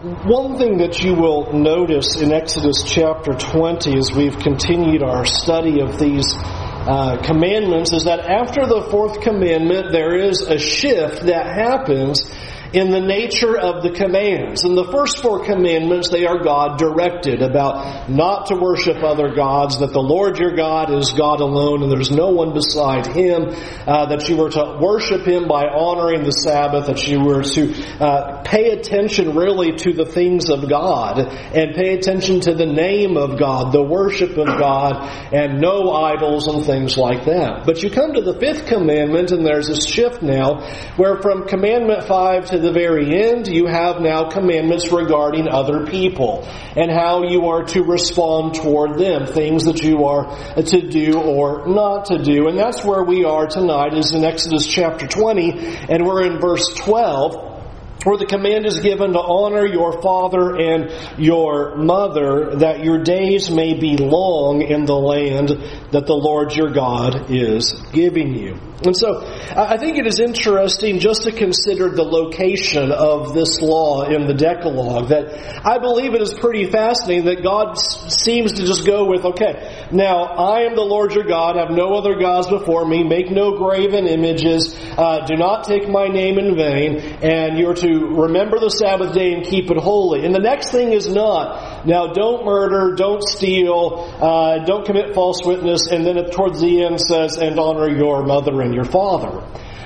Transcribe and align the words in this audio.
One 0.00 0.58
thing 0.58 0.78
that 0.78 1.02
you 1.02 1.12
will 1.14 1.52
notice 1.52 2.20
in 2.20 2.30
Exodus 2.30 2.84
chapter 2.86 3.32
20 3.32 3.98
as 3.98 4.12
we've 4.12 4.38
continued 4.38 5.02
our 5.02 5.24
study 5.24 5.80
of 5.80 5.98
these 5.98 6.36
uh, 6.36 7.20
commandments 7.24 7.92
is 7.92 8.04
that 8.04 8.20
after 8.20 8.64
the 8.64 8.86
fourth 8.92 9.20
commandment, 9.22 9.90
there 9.90 10.14
is 10.14 10.42
a 10.42 10.56
shift 10.56 11.26
that 11.26 11.46
happens 11.46 12.30
in 12.72 12.90
the 12.90 13.00
nature 13.00 13.56
of 13.56 13.82
the 13.82 13.90
commands. 13.90 14.64
In 14.64 14.74
the 14.74 14.84
first 14.84 15.22
four 15.22 15.44
commandments, 15.44 16.10
they 16.10 16.26
are 16.26 16.42
God 16.42 16.78
directed 16.78 17.42
about 17.42 18.10
not 18.10 18.46
to 18.46 18.56
worship 18.56 19.02
other 19.02 19.34
gods, 19.34 19.78
that 19.78 19.92
the 19.92 20.02
Lord 20.02 20.38
your 20.38 20.54
God 20.54 20.92
is 20.92 21.12
God 21.12 21.40
alone 21.40 21.82
and 21.82 21.90
there's 21.90 22.10
no 22.10 22.30
one 22.30 22.52
beside 22.52 23.06
him, 23.06 23.48
uh, 23.86 24.06
that 24.06 24.28
you 24.28 24.36
were 24.36 24.50
to 24.50 24.78
worship 24.80 25.26
him 25.26 25.48
by 25.48 25.66
honoring 25.66 26.24
the 26.24 26.32
Sabbath, 26.32 26.86
that 26.86 27.06
you 27.06 27.20
were 27.20 27.42
to 27.42 27.72
uh, 28.00 28.42
pay 28.42 28.70
attention 28.70 29.34
really 29.34 29.72
to 29.72 29.92
the 29.92 30.04
things 30.04 30.50
of 30.50 30.68
God 30.68 31.18
and 31.18 31.74
pay 31.74 31.94
attention 31.94 32.40
to 32.40 32.54
the 32.54 32.66
name 32.66 33.16
of 33.16 33.38
God, 33.38 33.72
the 33.72 33.82
worship 33.82 34.36
of 34.36 34.46
God, 34.46 35.08
and 35.32 35.60
no 35.60 35.92
idols 35.92 36.46
and 36.48 36.64
things 36.64 36.98
like 36.98 37.24
that. 37.24 37.64
But 37.64 37.82
you 37.82 37.90
come 37.90 38.14
to 38.14 38.20
the 38.20 38.38
fifth 38.38 38.66
commandment 38.66 39.30
and 39.30 39.46
there's 39.46 39.68
a 39.68 39.80
shift 39.80 40.22
now 40.22 40.68
where 40.96 41.20
from 41.20 41.46
commandment 41.46 42.04
five 42.04 42.46
to 42.46 42.57
the 42.58 42.72
very 42.72 43.22
end, 43.22 43.46
you 43.46 43.66
have 43.66 44.00
now 44.00 44.28
commandments 44.28 44.90
regarding 44.92 45.48
other 45.48 45.86
people 45.86 46.46
and 46.76 46.90
how 46.90 47.22
you 47.22 47.46
are 47.46 47.64
to 47.64 47.82
respond 47.82 48.54
toward 48.54 48.98
them, 48.98 49.26
things 49.26 49.64
that 49.64 49.82
you 49.82 50.04
are 50.04 50.36
to 50.62 50.80
do 50.80 51.18
or 51.18 51.66
not 51.66 52.06
to 52.06 52.22
do. 52.22 52.48
And 52.48 52.58
that's 52.58 52.84
where 52.84 53.02
we 53.02 53.24
are 53.24 53.46
tonight 53.46 53.94
is 53.94 54.12
in 54.12 54.24
Exodus 54.24 54.66
chapter 54.66 55.06
20 55.06 55.86
and 55.88 56.06
we're 56.06 56.24
in 56.24 56.40
verse 56.40 56.66
12 56.76 57.57
where 58.04 58.16
the 58.16 58.26
command 58.26 58.66
is 58.66 58.78
given 58.78 59.12
to 59.12 59.20
honor 59.20 59.66
your 59.66 60.00
father 60.00 60.56
and 60.56 60.92
your 61.18 61.76
mother, 61.76 62.56
that 62.56 62.84
your 62.84 63.02
days 63.02 63.50
may 63.50 63.74
be 63.74 63.96
long 63.96 64.62
in 64.62 64.84
the 64.84 64.96
land 64.96 65.48
that 65.90 66.06
the 66.06 66.14
Lord 66.14 66.54
your 66.54 66.70
God 66.70 67.30
is 67.30 67.72
giving 67.92 68.34
you. 68.34 68.58
And 68.84 68.96
so, 68.96 69.26
I 69.56 69.76
think 69.76 69.98
it 69.98 70.06
is 70.06 70.20
interesting 70.20 71.00
just 71.00 71.24
to 71.24 71.32
consider 71.32 71.88
the 71.88 72.04
location 72.04 72.92
of 72.92 73.34
this 73.34 73.60
law 73.60 74.04
in 74.04 74.28
the 74.28 74.34
Decalogue. 74.34 75.08
That 75.08 75.66
I 75.66 75.78
believe 75.78 76.14
it 76.14 76.22
is 76.22 76.32
pretty 76.32 76.70
fascinating 76.70 77.24
that 77.24 77.42
God 77.42 77.76
seems 77.76 78.52
to 78.52 78.64
just 78.64 78.86
go 78.86 79.06
with, 79.06 79.24
okay, 79.24 79.88
now 79.90 80.22
I 80.22 80.60
am 80.60 80.76
the 80.76 80.82
Lord 80.82 81.12
your 81.12 81.24
God, 81.24 81.56
have 81.56 81.70
no 81.70 81.94
other 81.94 82.20
gods 82.20 82.46
before 82.46 82.86
me, 82.86 83.02
make 83.02 83.32
no 83.32 83.58
graven 83.58 84.06
images, 84.06 84.78
uh, 84.96 85.26
do 85.26 85.34
not 85.34 85.64
take 85.64 85.88
my 85.88 86.06
name 86.06 86.38
in 86.38 86.54
vain, 86.54 86.98
and 87.20 87.58
you're 87.58 87.74
to 87.74 87.87
remember 87.94 88.58
the 88.58 88.70
Sabbath 88.70 89.14
day 89.14 89.34
and 89.34 89.44
keep 89.44 89.70
it 89.70 89.76
holy. 89.76 90.24
And 90.24 90.34
the 90.34 90.40
next 90.40 90.70
thing 90.70 90.92
is 90.92 91.08
not, 91.08 91.86
now 91.86 92.12
don't 92.12 92.44
murder, 92.44 92.94
don't 92.94 93.22
steal, 93.22 94.08
uh, 94.20 94.64
don't 94.64 94.84
commit 94.84 95.14
false 95.14 95.44
witness, 95.44 95.88
and 95.90 96.04
then 96.04 96.16
towards 96.30 96.60
the 96.60 96.84
end 96.84 97.00
says, 97.00 97.36
and 97.36 97.58
honor 97.58 97.88
your 97.88 98.24
mother 98.24 98.60
and 98.60 98.74
your 98.74 98.84
father. 98.84 99.42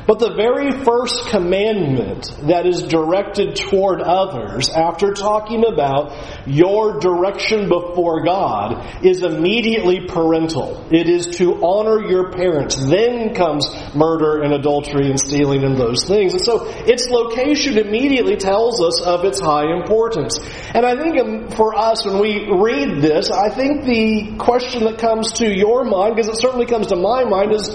But 0.07 0.19
the 0.19 0.35
very 0.35 0.73
first 0.85 1.29
commandment 1.29 2.35
that 2.49 2.67
is 2.67 2.83
directed 2.83 3.55
toward 3.55 4.01
others 4.01 4.69
after 4.69 5.13
talking 5.13 5.65
about 5.65 6.13
your 6.47 6.99
direction 6.99 7.69
before 7.69 8.25
God 8.25 9.05
is 9.05 9.23
immediately 9.23 10.07
parental. 10.07 10.85
It 10.91 11.09
is 11.09 11.37
to 11.37 11.63
honor 11.65 12.09
your 12.09 12.33
parents. 12.33 12.77
Then 12.77 13.35
comes 13.35 13.69
murder 13.95 14.43
and 14.43 14.53
adultery 14.53 15.09
and 15.09 15.21
stealing 15.21 15.63
and 15.65 15.77
those 15.77 16.05
things. 16.05 16.35
And 16.35 16.45
so 16.45 16.67
its 16.67 17.09
location 17.09 17.79
immediately 17.79 18.37
tells 18.37 18.83
us 18.83 19.01
of 19.03 19.25
its 19.25 19.39
high 19.41 19.73
importance. 19.73 20.39
And 20.75 20.85
I 20.85 20.97
think 20.97 21.21
um, 21.21 21.49
for 21.49 21.77
us, 21.79 22.05
when 22.05 22.19
we 22.19 22.49
read 22.51 23.01
this, 23.01 23.31
I 23.31 23.51
think 23.51 23.85
the 23.85 24.37
question 24.39 24.85
that 24.85 24.99
comes 24.99 25.33
to 25.35 25.49
your 25.49 25.85
mind, 25.85 26.17
because 26.17 26.29
it 26.29 26.41
certainly 26.41 26.67
comes 26.67 26.89
to 26.89 26.97
my 26.97 27.25
mind, 27.25 27.53
is 27.53 27.71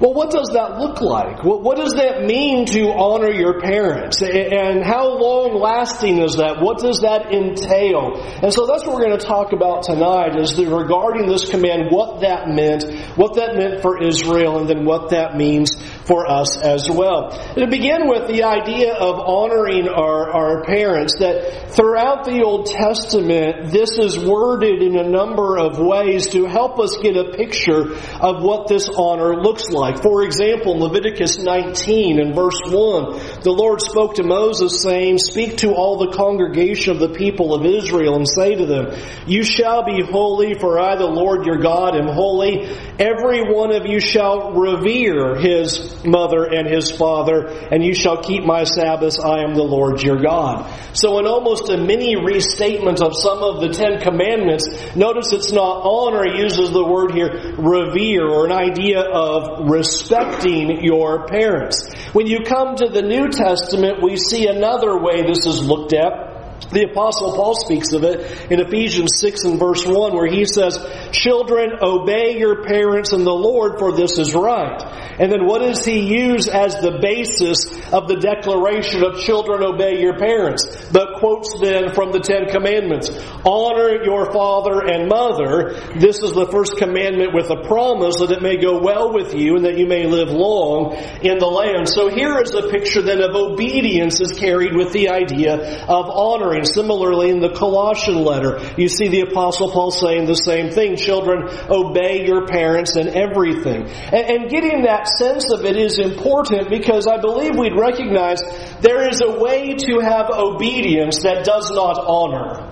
well, 0.00 0.14
what 0.14 0.30
does 0.30 0.48
that 0.54 0.78
look 0.78 1.02
like? 1.02 1.44
What, 1.44 1.76
does 1.76 1.92
that 1.92 2.24
mean 2.24 2.64
to 2.72 2.88
honor 2.88 3.30
your 3.30 3.60
parents? 3.60 4.22
And 4.22 4.82
how 4.82 5.18
long 5.18 5.60
lasting 5.60 6.18
is 6.18 6.36
that? 6.36 6.62
What 6.62 6.78
does 6.78 7.00
that 7.00 7.34
entail? 7.34 8.16
And 8.42 8.50
so 8.52 8.66
that's 8.66 8.86
what 8.86 8.94
we're 8.94 9.04
going 9.04 9.18
to 9.18 9.26
talk 9.26 9.52
about 9.52 9.82
tonight 9.82 10.40
is 10.40 10.56
the, 10.56 10.64
regarding 10.66 11.26
this 11.28 11.50
command, 11.50 11.90
what 11.90 12.22
that 12.22 12.48
meant, 12.48 12.88
what 13.16 13.34
that 13.34 13.56
meant 13.56 13.82
for 13.82 14.02
Israel, 14.02 14.58
and 14.58 14.70
then 14.70 14.86
what 14.86 15.10
that 15.10 15.36
means 15.36 15.76
for 16.08 16.26
us 16.26 16.56
as 16.56 16.90
well. 16.90 17.30
To 17.56 17.66
begin 17.66 18.08
with 18.08 18.26
the 18.26 18.44
idea 18.44 18.94
of 18.94 19.20
honoring 19.20 19.86
our, 19.86 20.30
our 20.32 20.64
parents, 20.64 21.18
that 21.18 21.72
throughout 21.76 22.24
the 22.24 22.42
Old 22.42 22.66
Testament, 22.66 23.70
this 23.70 23.98
is 23.98 24.18
worded 24.18 24.80
in 24.80 24.96
a 24.96 25.06
number 25.06 25.58
of 25.58 25.78
ways 25.78 26.28
to 26.28 26.46
help 26.46 26.80
us 26.80 26.96
get 27.02 27.18
a 27.18 27.36
picture 27.36 27.92
of 28.20 28.42
what 28.42 28.66
this 28.66 28.88
honor 28.88 29.36
looks 29.36 29.68
like 29.68 29.89
like. 29.90 30.02
For 30.02 30.22
example, 30.24 30.78
Leviticus 30.78 31.38
19 31.38 32.20
and 32.20 32.34
verse 32.34 32.60
1, 32.64 33.42
the 33.42 33.52
Lord 33.52 33.80
spoke 33.80 34.14
to 34.14 34.22
Moses 34.22 34.82
saying, 34.82 35.18
Speak 35.18 35.58
to 35.58 35.72
all 35.72 35.98
the 35.98 36.16
congregation 36.16 36.92
of 36.92 37.00
the 37.00 37.14
people 37.16 37.54
of 37.54 37.64
Israel 37.64 38.16
and 38.16 38.28
say 38.28 38.54
to 38.54 38.66
them, 38.66 38.96
You 39.26 39.44
shall 39.44 39.84
be 39.84 40.02
holy, 40.02 40.54
for 40.54 40.78
I, 40.78 40.96
the 40.96 41.06
Lord 41.06 41.46
your 41.46 41.58
God, 41.58 41.96
am 41.96 42.08
holy. 42.08 42.68
Every 42.98 43.42
one 43.42 43.72
of 43.74 43.86
you 43.86 44.00
shall 44.00 44.52
revere 44.52 45.36
his 45.36 46.04
mother 46.04 46.44
and 46.44 46.68
his 46.68 46.90
father, 46.90 47.46
and 47.46 47.84
you 47.84 47.94
shall 47.94 48.22
keep 48.22 48.44
my 48.44 48.64
Sabbaths. 48.64 49.18
I 49.18 49.42
am 49.42 49.54
the 49.54 49.62
Lord 49.62 50.02
your 50.02 50.20
God. 50.20 50.70
So 50.92 51.18
in 51.18 51.26
almost 51.26 51.70
a 51.70 51.76
mini 51.76 52.16
restatement 52.16 53.00
of 53.00 53.16
some 53.16 53.42
of 53.42 53.60
the 53.60 53.68
Ten 53.68 54.00
Commandments, 54.00 54.68
notice 54.94 55.32
it's 55.32 55.52
not 55.52 55.82
honor, 55.84 56.26
uses 56.26 56.70
the 56.70 56.84
word 56.84 57.12
here, 57.12 57.54
revere, 57.56 58.26
or 58.26 58.46
an 58.46 58.52
idea 58.52 59.00
of 59.00 59.70
respecting 59.80 60.84
your 60.84 61.26
parents. 61.26 61.90
When 62.12 62.26
you 62.26 62.40
come 62.44 62.76
to 62.76 62.88
the 62.88 63.00
New 63.00 63.28
Testament, 63.30 64.02
we 64.02 64.16
see 64.16 64.46
another 64.46 64.98
way 64.98 65.22
this 65.22 65.46
is 65.46 65.64
looked 65.64 65.94
at. 65.94 66.29
The 66.72 66.84
apostle 66.84 67.34
Paul 67.34 67.54
speaks 67.56 67.92
of 67.92 68.04
it 68.04 68.50
in 68.50 68.60
Ephesians 68.60 69.18
6 69.18 69.44
and 69.44 69.58
verse 69.58 69.84
1 69.84 70.14
where 70.14 70.30
he 70.30 70.44
says, 70.44 70.78
Children, 71.10 71.78
obey 71.82 72.38
your 72.38 72.62
parents 72.64 73.12
in 73.12 73.24
the 73.24 73.34
Lord 73.34 73.78
for 73.78 73.92
this 73.92 74.18
is 74.18 74.34
right. 74.34 74.78
And 75.18 75.32
then 75.32 75.46
what 75.46 75.58
does 75.58 75.84
he 75.84 76.00
use 76.00 76.48
as 76.48 76.74
the 76.80 76.98
basis 77.02 77.66
of 77.92 78.08
the 78.08 78.16
declaration 78.16 79.02
of 79.04 79.20
children 79.20 79.62
obey 79.62 80.00
your 80.00 80.16
parents? 80.16 80.64
But 80.92 81.18
quotes 81.18 81.58
then 81.60 81.92
from 81.92 82.12
the 82.12 82.20
Ten 82.20 82.46
Commandments. 82.46 83.10
Honor 83.44 84.04
your 84.04 84.32
father 84.32 84.86
and 84.86 85.08
mother. 85.08 85.74
This 85.98 86.22
is 86.22 86.32
the 86.32 86.46
first 86.46 86.76
commandment 86.76 87.34
with 87.34 87.50
a 87.50 87.64
promise 87.66 88.16
that 88.20 88.30
it 88.30 88.42
may 88.42 88.56
go 88.56 88.80
well 88.80 89.12
with 89.12 89.34
you 89.34 89.56
and 89.56 89.64
that 89.64 89.76
you 89.76 89.86
may 89.86 90.06
live 90.06 90.30
long 90.30 90.94
in 91.22 91.38
the 91.38 91.46
land. 91.46 91.88
So 91.88 92.08
here 92.08 92.40
is 92.40 92.54
a 92.54 92.68
picture 92.70 93.02
then 93.02 93.20
of 93.20 93.34
obedience 93.34 94.20
is 94.20 94.38
carried 94.38 94.74
with 94.74 94.92
the 94.92 95.10
idea 95.10 95.84
of 95.84 96.06
honoring. 96.50 96.64
Similarly, 96.64 97.30
in 97.30 97.40
the 97.40 97.50
Colossian 97.50 98.24
letter, 98.24 98.60
you 98.76 98.88
see 98.88 99.08
the 99.08 99.20
Apostle 99.20 99.70
Paul 99.70 99.90
saying 99.90 100.26
the 100.26 100.34
same 100.34 100.70
thing. 100.70 100.96
Children, 100.96 101.48
obey 101.68 102.26
your 102.26 102.46
parents 102.46 102.96
in 102.96 103.08
everything. 103.08 103.86
And, 103.86 104.42
and 104.42 104.50
getting 104.50 104.82
that 104.82 105.08
sense 105.08 105.52
of 105.52 105.64
it 105.64 105.76
is 105.76 105.98
important 105.98 106.68
because 106.68 107.06
I 107.06 107.20
believe 107.20 107.56
we'd 107.56 107.78
recognize 107.78 108.40
there 108.80 109.08
is 109.08 109.20
a 109.20 109.40
way 109.40 109.74
to 109.74 110.00
have 110.00 110.30
obedience 110.30 111.22
that 111.22 111.44
does 111.44 111.70
not 111.70 111.98
honor. 111.98 112.66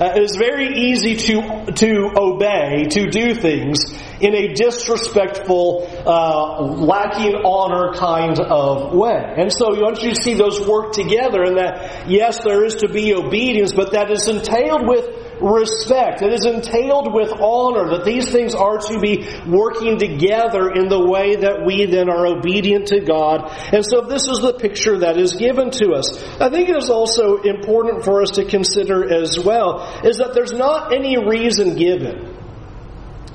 Uh, 0.00 0.14
it 0.16 0.22
is 0.22 0.36
very 0.36 0.88
easy 0.90 1.14
to, 1.16 1.72
to 1.72 2.10
obey, 2.16 2.84
to 2.88 3.10
do 3.10 3.34
things 3.34 3.84
in 4.20 4.34
a 4.34 4.54
disrespectful, 4.54 5.88
uh, 6.06 6.62
lacking 6.62 7.34
honor 7.44 7.92
kind 7.94 8.38
of 8.38 8.92
way. 8.94 9.34
And 9.36 9.52
so 9.52 9.80
once 9.80 10.02
you 10.02 10.14
see 10.14 10.34
those 10.34 10.60
work 10.60 10.92
together 10.92 11.42
and 11.42 11.56
that, 11.56 12.08
yes, 12.08 12.38
there 12.44 12.64
is 12.64 12.76
to 12.76 12.88
be 12.88 13.14
obedience, 13.14 13.72
but 13.72 13.92
that 13.92 14.10
is 14.10 14.28
entailed 14.28 14.86
with 14.86 15.08
respect. 15.40 16.22
It 16.22 16.32
is 16.32 16.44
entailed 16.44 17.12
with 17.12 17.32
honor 17.32 17.96
that 17.96 18.04
these 18.04 18.30
things 18.30 18.54
are 18.54 18.78
to 18.78 19.00
be 19.00 19.26
working 19.46 19.98
together 19.98 20.70
in 20.70 20.88
the 20.88 21.00
way 21.00 21.36
that 21.36 21.64
we 21.64 21.86
then 21.86 22.10
are 22.10 22.26
obedient 22.26 22.88
to 22.88 23.00
God. 23.00 23.50
And 23.72 23.84
so 23.84 24.02
this 24.02 24.28
is 24.28 24.40
the 24.40 24.52
picture 24.52 24.98
that 24.98 25.16
is 25.16 25.36
given 25.36 25.70
to 25.72 25.92
us. 25.92 26.22
I 26.40 26.50
think 26.50 26.68
it 26.68 26.76
is 26.76 26.90
also 26.90 27.38
important 27.38 28.04
for 28.04 28.22
us 28.22 28.32
to 28.32 28.44
consider 28.44 29.12
as 29.12 29.38
well 29.38 30.00
is 30.04 30.18
that 30.18 30.34
there's 30.34 30.52
not 30.52 30.92
any 30.92 31.16
reason 31.16 31.76
given. 31.76 32.29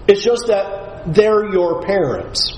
It's 0.08 0.24
just 0.24 0.48
that 0.48 1.14
they're 1.14 1.52
your 1.52 1.84
parents. 1.84 2.58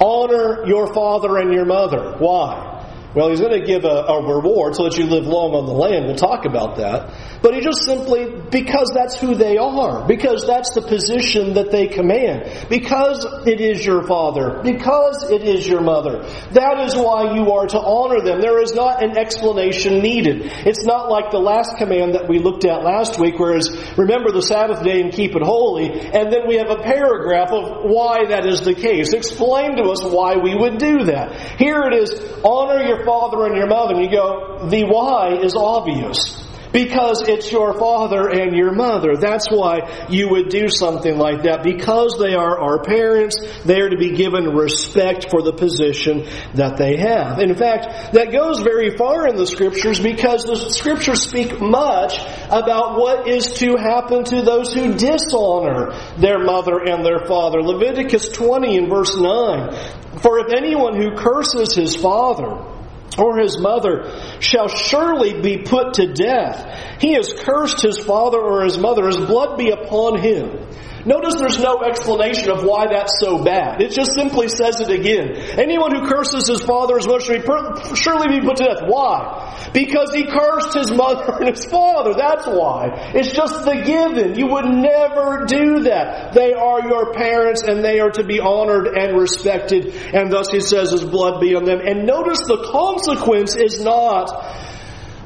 Honor 0.00 0.66
your 0.66 0.92
father 0.92 1.38
and 1.38 1.52
your 1.52 1.64
mother. 1.64 2.16
Why? 2.18 2.71
Well, 3.14 3.28
he's 3.28 3.40
going 3.40 3.60
to 3.60 3.66
give 3.66 3.84
a, 3.84 4.06
a, 4.08 4.22
reward 4.22 4.74
so 4.74 4.84
that 4.84 4.96
you 4.96 5.04
live 5.04 5.26
long 5.26 5.52
on 5.52 5.66
the 5.66 5.72
land. 5.72 6.06
We'll 6.06 6.16
talk 6.16 6.46
about 6.46 6.76
that. 6.76 7.12
But 7.42 7.54
he 7.54 7.60
just 7.60 7.84
simply, 7.84 8.32
because 8.50 8.90
that's 8.94 9.18
who 9.18 9.34
they 9.34 9.58
are, 9.58 10.06
because 10.06 10.46
that's 10.46 10.72
the 10.74 10.80
position 10.80 11.54
that 11.54 11.70
they 11.70 11.88
command, 11.88 12.68
because 12.70 13.26
it 13.46 13.60
is 13.60 13.84
your 13.84 14.06
father, 14.06 14.62
because 14.62 15.30
it 15.30 15.42
is 15.42 15.68
your 15.68 15.82
mother. 15.82 16.22
That 16.52 16.80
is 16.86 16.94
why 16.94 17.34
you 17.34 17.52
are 17.52 17.66
to 17.66 17.78
honor 17.78 18.22
them. 18.22 18.40
There 18.40 18.62
is 18.62 18.72
not 18.72 19.02
an 19.02 19.18
explanation 19.18 19.98
needed. 19.98 20.46
It's 20.64 20.84
not 20.84 21.10
like 21.10 21.30
the 21.32 21.40
last 21.40 21.76
command 21.76 22.14
that 22.14 22.28
we 22.28 22.38
looked 22.38 22.64
at 22.64 22.82
last 22.82 23.18
week, 23.18 23.38
whereas 23.38 23.68
remember 23.98 24.30
the 24.30 24.42
Sabbath 24.42 24.82
day 24.82 25.02
and 25.02 25.12
keep 25.12 25.36
it 25.36 25.42
holy, 25.42 25.90
and 25.90 26.32
then 26.32 26.46
we 26.46 26.56
have 26.56 26.70
a 26.70 26.82
paragraph 26.82 27.50
of 27.50 27.82
why 27.82 28.24
that 28.28 28.46
is 28.46 28.62
the 28.62 28.74
case. 28.74 29.12
Explain 29.12 29.76
to 29.76 29.90
us 29.90 30.02
why 30.02 30.36
we 30.36 30.54
would 30.54 30.78
do 30.78 31.04
that. 31.04 31.58
Here 31.58 31.82
it 31.82 31.94
is, 31.94 32.40
honor 32.44 32.82
your 32.82 33.01
father 33.04 33.46
and 33.46 33.56
your 33.56 33.66
mother. 33.66 33.94
And 33.94 34.04
you 34.04 34.10
go, 34.10 34.68
the 34.68 34.84
why 34.84 35.38
is 35.42 35.54
obvious. 35.54 36.42
Because 36.72 37.28
it's 37.28 37.52
your 37.52 37.74
father 37.78 38.28
and 38.30 38.56
your 38.56 38.72
mother. 38.72 39.16
That's 39.16 39.50
why 39.50 40.06
you 40.08 40.30
would 40.30 40.48
do 40.48 40.68
something 40.68 41.18
like 41.18 41.42
that. 41.42 41.62
Because 41.62 42.18
they 42.18 42.34
are 42.34 42.58
our 42.58 42.82
parents, 42.82 43.36
they 43.64 43.80
are 43.80 43.90
to 43.90 43.98
be 43.98 44.16
given 44.16 44.56
respect 44.56 45.30
for 45.30 45.42
the 45.42 45.52
position 45.52 46.26
that 46.54 46.78
they 46.78 46.96
have. 46.96 47.40
In 47.40 47.54
fact, 47.54 48.14
that 48.14 48.32
goes 48.32 48.60
very 48.60 48.96
far 48.96 49.28
in 49.28 49.36
the 49.36 49.46
scriptures 49.46 50.00
because 50.00 50.44
the 50.44 50.56
scriptures 50.70 51.22
speak 51.22 51.60
much 51.60 52.18
about 52.46 52.98
what 52.98 53.28
is 53.28 53.52
to 53.54 53.76
happen 53.76 54.24
to 54.24 54.40
those 54.40 54.72
who 54.72 54.94
dishonor 54.94 55.92
their 56.16 56.38
mother 56.38 56.78
and 56.78 57.04
their 57.04 57.26
father. 57.26 57.62
Leviticus 57.62 58.30
20 58.30 58.76
in 58.76 58.88
verse 58.88 59.14
9. 59.14 59.76
For 60.22 60.38
if 60.38 60.52
anyone 60.56 60.96
who 60.96 61.16
curses 61.16 61.74
his 61.74 61.96
father, 61.96 62.71
or 63.18 63.38
his 63.38 63.58
mother 63.58 64.10
shall 64.40 64.68
surely 64.68 65.40
be 65.40 65.58
put 65.58 65.94
to 65.94 66.12
death. 66.12 67.00
He 67.00 67.14
has 67.14 67.32
cursed 67.32 67.82
his 67.82 67.98
father 67.98 68.38
or 68.38 68.64
his 68.64 68.78
mother, 68.78 69.06
his 69.06 69.16
blood 69.16 69.58
be 69.58 69.70
upon 69.70 70.18
him. 70.18 70.58
Notice 71.06 71.34
there's 71.38 71.58
no 71.58 71.82
explanation 71.82 72.50
of 72.50 72.64
why 72.64 72.86
that's 72.88 73.14
so 73.20 73.42
bad. 73.42 73.80
It 73.80 73.92
just 73.92 74.14
simply 74.14 74.48
says 74.48 74.80
it 74.80 74.90
again. 74.90 75.36
Anyone 75.58 75.94
who 75.94 76.08
curses 76.08 76.48
his 76.48 76.62
father 76.62 76.98
is 76.98 77.06
mother 77.06 77.20
shall 77.20 77.94
surely 77.94 78.40
be 78.40 78.46
put 78.46 78.56
to 78.56 78.64
death. 78.64 78.82
Why? 78.86 79.70
Because 79.72 80.14
he 80.14 80.24
cursed 80.24 80.74
his 80.74 80.90
mother 80.90 81.36
and 81.40 81.54
his 81.54 81.64
father. 81.66 82.14
That's 82.14 82.46
why. 82.46 83.12
It's 83.14 83.32
just 83.32 83.64
the 83.64 83.82
given. 83.84 84.38
You 84.38 84.46
would 84.48 84.66
never 84.66 85.44
do 85.46 85.84
that. 85.84 86.32
They 86.34 86.52
are 86.52 86.86
your 86.86 87.12
parents 87.12 87.62
and 87.62 87.84
they 87.84 88.00
are 88.00 88.10
to 88.10 88.24
be 88.24 88.40
honored 88.40 88.86
and 88.86 89.18
respected. 89.18 89.94
And 90.14 90.32
thus 90.32 90.50
he 90.50 90.60
says 90.60 90.90
his 90.90 91.04
blood 91.04 91.40
be 91.40 91.54
on 91.54 91.64
them. 91.64 91.80
And 91.80 92.06
notice 92.06 92.40
the 92.46 92.68
consequence 92.70 93.56
is 93.56 93.80
not 93.80 94.30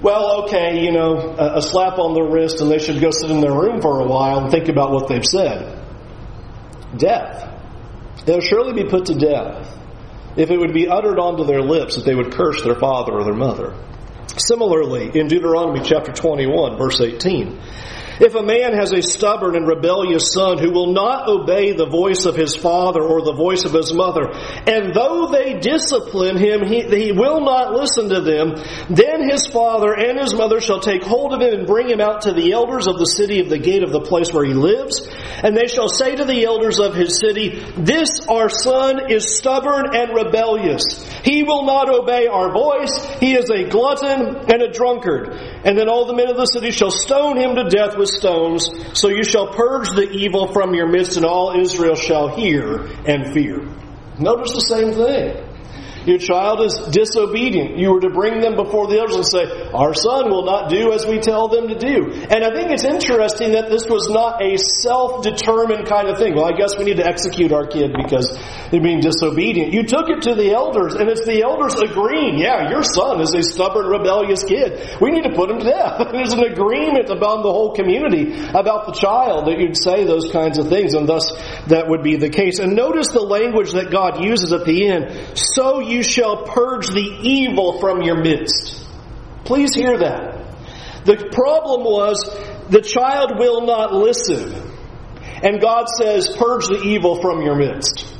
well, 0.06 0.44
okay, 0.44 0.84
you 0.84 0.92
know, 0.92 1.34
a, 1.36 1.60
slap 1.60 1.98
on 1.98 2.14
the 2.14 2.22
wrist 2.22 2.60
and 2.60 2.70
they 2.70 2.78
should 2.78 3.00
go 3.00 3.10
sit 3.10 3.28
in 3.28 3.40
their 3.40 3.50
room 3.50 3.82
for 3.82 3.98
a 4.00 4.06
while 4.06 4.38
and 4.38 4.52
think 4.52 4.68
about 4.68 4.92
what 4.92 5.08
they've 5.08 5.24
said. 5.24 5.82
Death. 6.96 7.50
They'll 8.24 8.40
surely 8.40 8.72
be 8.72 8.88
put 8.88 9.06
to 9.06 9.14
death 9.14 9.66
if 10.36 10.52
it 10.52 10.58
would 10.58 10.72
be 10.72 10.86
uttered 10.86 11.18
onto 11.18 11.44
their 11.44 11.60
lips 11.60 11.96
that 11.96 12.04
they 12.04 12.14
would 12.14 12.32
curse 12.32 12.62
their 12.62 12.76
father 12.76 13.14
or 13.14 13.24
their 13.24 13.34
mother. 13.34 13.74
Similarly, 14.36 15.10
in 15.12 15.26
Deuteronomy 15.26 15.80
chapter 15.82 16.12
21, 16.12 16.78
verse 16.78 17.00
18, 17.00 17.58
if 18.20 18.34
a 18.34 18.42
man 18.42 18.72
has 18.72 18.92
a 18.92 19.02
stubborn 19.02 19.56
and 19.56 19.66
rebellious 19.66 20.32
son 20.32 20.58
who 20.58 20.70
will 20.70 20.92
not 20.92 21.28
obey 21.28 21.72
the 21.72 21.86
voice 21.86 22.24
of 22.24 22.36
his 22.36 22.54
father 22.54 23.02
or 23.02 23.22
the 23.22 23.34
voice 23.34 23.64
of 23.64 23.72
his 23.72 23.92
mother, 23.92 24.30
and 24.66 24.94
though 24.94 25.28
they 25.30 25.58
discipline 25.60 26.36
him, 26.36 26.64
he, 26.64 26.82
he 26.82 27.12
will 27.12 27.40
not 27.40 27.72
listen 27.72 28.08
to 28.08 28.20
them, 28.20 28.54
then 28.88 29.28
his 29.28 29.46
father 29.46 29.92
and 29.92 30.18
his 30.18 30.34
mother 30.34 30.60
shall 30.60 30.80
take 30.80 31.02
hold 31.02 31.32
of 31.32 31.40
him 31.40 31.52
and 31.52 31.66
bring 31.66 31.88
him 31.88 32.00
out 32.00 32.22
to 32.22 32.32
the 32.32 32.52
elders 32.52 32.86
of 32.86 32.98
the 32.98 33.06
city 33.06 33.40
of 33.40 33.48
the 33.48 33.58
gate 33.58 33.82
of 33.82 33.92
the 33.92 34.00
place 34.00 34.32
where 34.32 34.44
he 34.44 34.54
lives, 34.54 35.06
and 35.42 35.56
they 35.56 35.66
shall 35.66 35.88
say 35.88 36.16
to 36.16 36.24
the 36.24 36.44
elders 36.44 36.78
of 36.78 36.94
his 36.94 37.18
city, 37.18 37.62
This 37.76 38.26
our 38.28 38.48
son 38.48 39.10
is 39.10 39.36
stubborn 39.36 39.94
and 39.94 40.14
rebellious. 40.14 41.04
He 41.22 41.42
will 41.42 41.64
not 41.64 41.90
obey 41.90 42.26
our 42.26 42.52
voice. 42.52 43.04
He 43.20 43.34
is 43.34 43.50
a 43.50 43.68
glutton 43.68 44.36
and 44.50 44.62
a 44.62 44.70
drunkard. 44.72 45.32
And 45.64 45.76
then 45.76 45.88
all 45.88 46.06
the 46.06 46.14
men 46.14 46.28
of 46.28 46.36
the 46.36 46.46
city 46.46 46.70
shall 46.70 46.90
stone 46.90 47.36
him 47.36 47.56
to 47.56 47.68
death 47.68 47.96
with 47.96 48.05
with 48.06 48.18
stones, 48.18 48.70
so 48.98 49.08
you 49.08 49.24
shall 49.24 49.52
purge 49.52 49.90
the 49.90 50.08
evil 50.10 50.52
from 50.52 50.74
your 50.74 50.88
midst, 50.88 51.16
and 51.16 51.26
all 51.26 51.58
Israel 51.58 51.94
shall 51.94 52.28
hear 52.28 52.82
and 53.06 53.32
fear. 53.32 53.66
Notice 54.18 54.52
the 54.52 54.60
same 54.60 54.92
thing. 54.92 55.42
Your 56.06 56.18
child 56.18 56.62
is 56.62 56.74
disobedient. 56.92 57.78
You 57.78 57.90
were 57.92 58.00
to 58.00 58.10
bring 58.10 58.40
them 58.40 58.54
before 58.54 58.86
the 58.86 59.00
elders 59.00 59.16
and 59.16 59.26
say, 59.26 59.70
Our 59.74 59.92
son 59.92 60.30
will 60.30 60.44
not 60.44 60.70
do 60.70 60.92
as 60.92 61.04
we 61.04 61.18
tell 61.18 61.48
them 61.48 61.66
to 61.66 61.74
do. 61.74 62.12
And 62.30 62.44
I 62.44 62.54
think 62.54 62.70
it's 62.70 62.84
interesting 62.84 63.52
that 63.52 63.70
this 63.70 63.86
was 63.86 64.08
not 64.08 64.40
a 64.40 64.56
self 64.56 65.24
determined 65.24 65.88
kind 65.88 66.06
of 66.06 66.16
thing. 66.16 66.36
Well, 66.36 66.44
I 66.44 66.56
guess 66.56 66.78
we 66.78 66.84
need 66.84 66.98
to 66.98 67.06
execute 67.06 67.50
our 67.50 67.66
kid 67.66 67.92
because 67.92 68.38
they're 68.70 68.80
being 68.80 69.00
disobedient. 69.00 69.72
You 69.72 69.84
took 69.84 70.08
it 70.08 70.22
to 70.22 70.34
the 70.34 70.52
elders, 70.52 70.94
and 70.94 71.08
it's 71.08 71.24
the 71.24 71.42
elders 71.42 71.74
agreeing, 71.74 72.38
Yeah, 72.38 72.70
your 72.70 72.82
son 72.82 73.20
is 73.20 73.34
a 73.34 73.42
stubborn, 73.42 73.86
rebellious 73.86 74.44
kid. 74.44 74.96
We 75.00 75.10
need 75.10 75.24
to 75.24 75.34
put 75.34 75.50
him 75.50 75.60
to 75.60 75.64
death. 75.64 76.08
There's 76.12 76.32
an 76.32 76.44
agreement 76.44 77.10
among 77.10 77.42
the 77.42 77.52
whole 77.52 77.74
community 77.74 78.32
about 78.48 78.86
the 78.86 78.92
child 78.92 79.46
that 79.46 79.58
you'd 79.58 79.76
say 79.76 80.04
those 80.04 80.30
kinds 80.32 80.58
of 80.58 80.68
things, 80.68 80.94
and 80.94 81.08
thus 81.08 81.32
that 81.68 81.88
would 81.88 82.02
be 82.02 82.16
the 82.16 82.30
case. 82.30 82.58
And 82.58 82.74
notice 82.74 83.08
the 83.08 83.20
language 83.20 83.72
that 83.72 83.90
God 83.90 84.22
uses 84.22 84.52
at 84.52 84.64
the 84.64 84.88
end. 84.88 85.38
So 85.38 85.80
you 85.80 86.02
shall 86.02 86.44
purge 86.44 86.88
the 86.88 87.18
evil 87.22 87.78
from 87.80 88.02
your 88.02 88.16
midst. 88.16 88.84
Please 89.44 89.74
hear 89.74 89.98
that. 89.98 91.04
The 91.04 91.28
problem 91.30 91.84
was 91.84 92.18
the 92.68 92.80
child 92.80 93.38
will 93.38 93.64
not 93.64 93.92
listen. 93.92 94.74
And 95.42 95.60
God 95.60 95.86
says, 95.88 96.34
purge 96.36 96.66
the 96.66 96.82
evil 96.82 97.20
from 97.20 97.42
your 97.42 97.54
midst. 97.54 98.15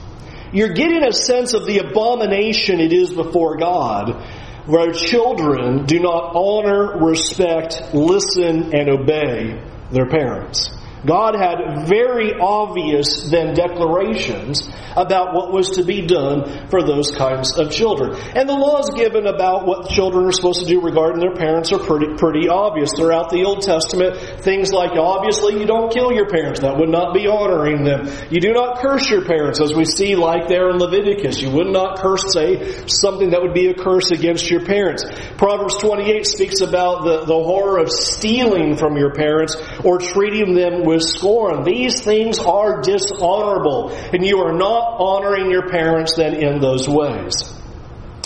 You're 0.53 0.75
getting 0.75 1.05
a 1.05 1.13
sense 1.13 1.55
of 1.55 1.67
the 1.67 1.79
abomination 1.79 2.81
it 2.81 2.93
is 2.93 3.13
before 3.13 3.57
God, 3.57 4.23
where 4.67 4.93
children 4.93 5.87
do 5.87 6.01
not 6.01 6.33
honor, 6.35 7.05
respect, 7.05 7.95
listen, 7.95 8.75
and 8.75 8.89
obey 8.89 9.63
their 9.91 10.07
parents. 10.07 10.76
God 11.07 11.37
had 11.37 11.87
very 11.87 12.35
obvious 12.35 13.31
then 13.31 13.55
declarations 13.55 14.69
about 14.97 15.35
what 15.35 15.53
was 15.53 15.77
to 15.77 15.85
be 15.85 16.07
done 16.07 16.69
for 16.69 16.83
those 16.83 17.13
kinds 17.13 17.57
of 17.57 17.71
children. 17.71 18.17
And 18.35 18.49
the 18.49 18.55
laws 18.55 18.91
given 18.97 19.27
about 19.27 19.67
what 19.67 19.89
children 19.91 20.27
are 20.27 20.33
supposed 20.33 20.61
to 20.61 20.67
do 20.67 20.81
regarding 20.81 21.21
their 21.21 21.35
parents 21.35 21.73
are 21.73 21.79
pretty, 21.79 22.17
pretty 22.17 22.49
obvious 22.49 22.91
throughout 22.97 23.31
the 23.31 23.45
Old 23.45 23.63
Testament. 23.63 24.17
Things 24.41 24.73
like, 24.73 24.93
obviously, 24.99 25.61
you 25.61 25.67
don't 25.67 25.93
kill 25.93 26.13
your 26.13 26.29
parents. 26.29 26.61
That 26.61 26.77
would 26.77 26.89
not 26.89 27.15
be 27.15 27.29
honoring 27.29 27.85
them. 27.85 28.09
You 28.31 28.41
do 28.41 28.53
not 28.53 28.81
curse 28.81 29.09
your 29.09 29.25
parents, 29.25 29.61
as 29.61 29.75
we 29.75 29.85
see 29.85 30.17
like 30.17 30.49
there 30.49 30.71
in 30.71 30.79
Leviticus. 30.79 31.41
You 31.41 31.51
would 31.51 31.69
not 31.69 31.99
curse, 31.99 32.33
say, 32.33 32.87
something 32.89 33.31
that 33.31 33.43
would 33.43 33.55
be 33.55 33.69
a 33.69 33.75
curse 33.75 34.11
against 34.11 34.51
your 34.51 34.65
parents. 34.65 35.05
Proverbs 35.37 35.77
28 35.77 36.27
speaks 36.27 36.61
about 36.63 37.05
the, 37.05 37.25
the 37.27 37.35
horror 37.35 37.79
of 37.79 37.91
stealing 37.91 38.77
from 38.77 38.97
your 38.97 39.13
parents 39.13 39.57
or 39.85 39.99
treating 39.99 40.55
them 40.55 40.85
with 40.85 40.96
scorn. 41.01 41.65
These 41.65 42.03
things 42.03 42.39
are 42.39 42.81
dishonorable, 42.83 43.91
and 43.91 44.25
you 44.25 44.39
are 44.39 44.53
not 44.53 44.97
honoring 44.99 45.51
your 45.51 45.69
parents 45.69 46.17
then 46.17 46.35
in 46.35 46.61
those 46.61 46.89
ways. 46.89 47.53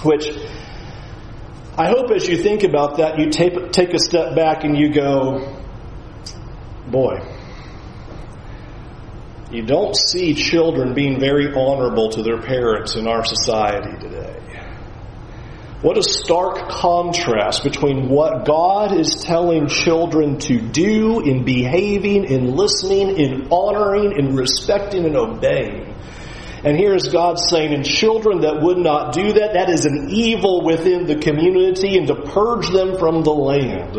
Which 0.02 0.28
I 1.76 1.88
hope 1.88 2.10
as 2.10 2.28
you 2.28 2.36
think 2.42 2.62
about 2.62 2.98
that, 2.98 3.18
you 3.18 3.30
take, 3.30 3.72
take 3.72 3.94
a 3.94 3.98
step 3.98 4.34
back 4.34 4.64
and 4.64 4.76
you 4.76 4.92
go, 4.92 5.56
boy, 6.88 7.20
you 9.50 9.62
don't 9.62 9.96
see 9.96 10.34
children 10.34 10.94
being 10.94 11.18
very 11.18 11.54
honorable 11.54 12.10
to 12.10 12.22
their 12.22 12.40
parents 12.40 12.96
in 12.96 13.08
our 13.08 13.24
society 13.24 13.96
today. 13.98 14.49
What 15.82 15.96
a 15.96 16.02
stark 16.02 16.68
contrast 16.68 17.64
between 17.64 18.10
what 18.10 18.44
God 18.44 18.92
is 18.92 19.24
telling 19.24 19.66
children 19.66 20.38
to 20.40 20.60
do 20.60 21.20
in 21.20 21.44
behaving, 21.44 22.24
in 22.24 22.54
listening, 22.54 23.16
in 23.18 23.48
honoring, 23.50 24.12
in 24.12 24.36
respecting, 24.36 25.06
and 25.06 25.16
obeying. 25.16 25.94
And 26.64 26.76
here 26.76 26.94
is 26.94 27.08
God 27.08 27.38
saying, 27.38 27.72
in 27.72 27.82
children 27.82 28.42
that 28.42 28.60
would 28.60 28.76
not 28.76 29.14
do 29.14 29.32
that, 29.32 29.54
that 29.54 29.70
is 29.70 29.86
an 29.86 30.10
evil 30.10 30.62
within 30.62 31.06
the 31.06 31.16
community 31.16 31.96
and 31.96 32.06
to 32.08 32.14
purge 32.14 32.68
them 32.68 32.98
from 32.98 33.22
the 33.22 33.32
land. 33.32 33.96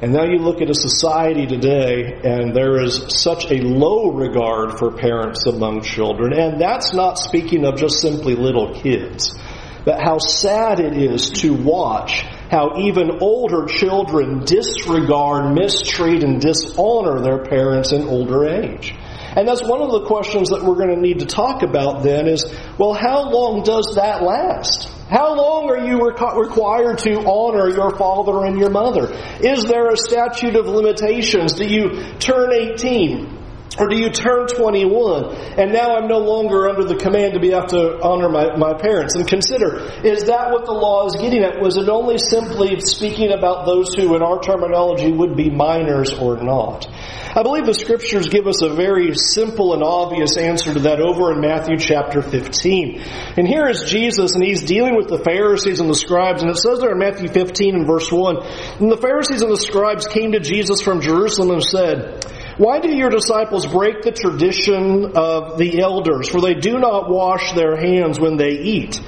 And 0.00 0.14
now 0.14 0.24
you 0.24 0.38
look 0.38 0.62
at 0.62 0.70
a 0.70 0.74
society 0.74 1.46
today, 1.46 2.20
and 2.24 2.56
there 2.56 2.82
is 2.82 3.20
such 3.20 3.50
a 3.50 3.56
low 3.56 4.12
regard 4.12 4.78
for 4.78 4.90
parents 4.90 5.44
among 5.44 5.82
children. 5.82 6.32
And 6.32 6.58
that's 6.58 6.94
not 6.94 7.18
speaking 7.18 7.66
of 7.66 7.76
just 7.76 8.00
simply 8.00 8.34
little 8.34 8.74
kids. 8.74 9.38
But 9.84 10.00
how 10.00 10.18
sad 10.18 10.80
it 10.80 10.96
is 10.96 11.30
to 11.42 11.54
watch 11.54 12.24
how 12.52 12.78
even 12.78 13.22
older 13.22 13.64
children 13.66 14.44
disregard, 14.44 15.54
mistreat, 15.54 16.22
and 16.22 16.40
dishonor 16.40 17.20
their 17.20 17.44
parents 17.44 17.92
in 17.92 18.02
older 18.02 18.44
age. 18.44 18.94
And 19.34 19.48
that's 19.48 19.62
one 19.62 19.80
of 19.80 19.90
the 19.90 20.04
questions 20.04 20.50
that 20.50 20.62
we're 20.62 20.74
going 20.74 20.94
to 20.94 21.00
need 21.00 21.20
to 21.20 21.26
talk 21.26 21.62
about 21.62 22.02
then 22.02 22.28
is, 22.28 22.44
well, 22.76 22.92
how 22.92 23.30
long 23.30 23.62
does 23.62 23.94
that 23.94 24.22
last? 24.22 24.90
How 25.08 25.34
long 25.34 25.70
are 25.70 25.86
you 25.86 26.04
required 26.06 26.98
to 26.98 27.24
honor 27.24 27.70
your 27.70 27.96
father 27.96 28.44
and 28.44 28.58
your 28.58 28.68
mother? 28.68 29.10
Is 29.40 29.64
there 29.64 29.88
a 29.88 29.96
statute 29.96 30.54
of 30.54 30.66
limitations? 30.66 31.54
Do 31.54 31.64
you 31.64 32.02
turn 32.18 32.52
18? 32.52 33.41
Or 33.78 33.88
do 33.88 33.96
you 33.96 34.10
turn 34.10 34.48
21 34.48 35.34
and 35.58 35.72
now 35.72 35.96
I'm 35.96 36.06
no 36.06 36.18
longer 36.18 36.68
under 36.68 36.84
the 36.84 36.96
command 36.96 37.34
to 37.34 37.40
be 37.40 37.50
have 37.50 37.68
to 37.68 38.00
honor 38.02 38.28
my, 38.28 38.56
my 38.56 38.74
parents? 38.74 39.14
And 39.14 39.26
consider, 39.26 39.80
is 40.04 40.24
that 40.24 40.50
what 40.50 40.66
the 40.66 40.72
law 40.72 41.06
is 41.06 41.16
getting 41.16 41.42
at? 41.42 41.60
Was 41.60 41.78
it 41.78 41.88
only 41.88 42.18
simply 42.18 42.78
speaking 42.80 43.32
about 43.32 43.64
those 43.64 43.94
who 43.94 44.14
in 44.14 44.22
our 44.22 44.40
terminology 44.40 45.10
would 45.10 45.36
be 45.36 45.48
minors 45.48 46.12
or 46.12 46.36
not? 46.42 46.86
I 47.34 47.42
believe 47.42 47.64
the 47.64 47.72
scriptures 47.72 48.28
give 48.28 48.46
us 48.46 48.60
a 48.60 48.74
very 48.74 49.14
simple 49.16 49.72
and 49.72 49.82
obvious 49.82 50.36
answer 50.36 50.74
to 50.74 50.80
that 50.80 51.00
over 51.00 51.32
in 51.32 51.40
Matthew 51.40 51.78
chapter 51.78 52.20
15. 52.20 53.00
And 53.38 53.48
here 53.48 53.68
is 53.68 53.84
Jesus 53.84 54.34
and 54.34 54.44
he's 54.44 54.62
dealing 54.62 54.96
with 54.96 55.08
the 55.08 55.18
Pharisees 55.24 55.80
and 55.80 55.88
the 55.88 55.94
scribes 55.94 56.42
and 56.42 56.50
it 56.50 56.58
says 56.58 56.80
there 56.80 56.92
in 56.92 56.98
Matthew 56.98 57.28
15 57.28 57.74
and 57.74 57.86
verse 57.86 58.12
1, 58.12 58.36
and 58.80 58.92
the 58.92 58.98
Pharisees 58.98 59.40
and 59.40 59.50
the 59.50 59.56
scribes 59.56 60.06
came 60.06 60.32
to 60.32 60.40
Jesus 60.40 60.82
from 60.82 61.00
Jerusalem 61.00 61.52
and 61.52 61.62
said, 61.62 62.26
why 62.56 62.80
do 62.80 62.94
your 62.94 63.10
disciples 63.10 63.66
break 63.66 64.02
the 64.02 64.12
tradition 64.12 65.12
of 65.16 65.58
the 65.58 65.80
elders? 65.80 66.28
For 66.28 66.40
they 66.40 66.54
do 66.54 66.78
not 66.78 67.08
wash 67.08 67.52
their 67.52 67.76
hands 67.76 68.20
when 68.20 68.36
they 68.36 68.58
eat. 68.58 69.00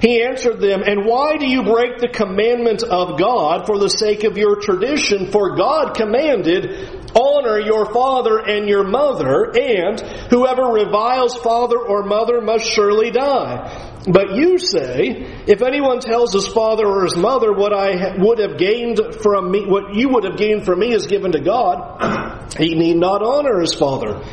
He 0.00 0.22
answered 0.22 0.60
them, 0.60 0.82
And 0.82 1.06
why 1.06 1.36
do 1.38 1.46
you 1.46 1.62
break 1.62 1.98
the 1.98 2.08
commandment 2.08 2.82
of 2.82 3.18
God 3.18 3.66
for 3.66 3.78
the 3.78 3.88
sake 3.88 4.24
of 4.24 4.36
your 4.36 4.60
tradition? 4.60 5.30
For 5.30 5.56
God 5.56 5.94
commanded, 5.94 7.10
Honor 7.18 7.58
your 7.58 7.86
father 7.92 8.38
and 8.38 8.68
your 8.68 8.84
mother, 8.84 9.50
and 9.56 9.98
whoever 10.30 10.64
reviles 10.64 11.36
father 11.36 11.78
or 11.78 12.02
mother 12.02 12.42
must 12.42 12.66
surely 12.66 13.10
die. 13.10 13.95
But 14.06 14.36
you 14.36 14.58
say, 14.58 15.26
if 15.46 15.62
anyone 15.62 15.98
tells 15.98 16.32
his 16.32 16.46
father 16.46 16.86
or 16.86 17.04
his 17.04 17.16
mother 17.16 17.52
what 17.52 17.72
I 17.72 18.16
would 18.16 18.38
have 18.38 18.56
gained 18.56 19.00
from 19.20 19.50
me, 19.50 19.66
what 19.66 19.94
you 19.94 20.10
would 20.10 20.24
have 20.24 20.36
gained 20.36 20.64
from 20.64 20.78
me 20.78 20.92
is 20.92 21.08
given 21.08 21.32
to 21.32 21.40
God, 21.40 22.52
he 22.58 22.74
need 22.74 22.96
not 22.96 23.22
honor 23.22 23.60
his 23.60 23.74
father. 23.74 24.24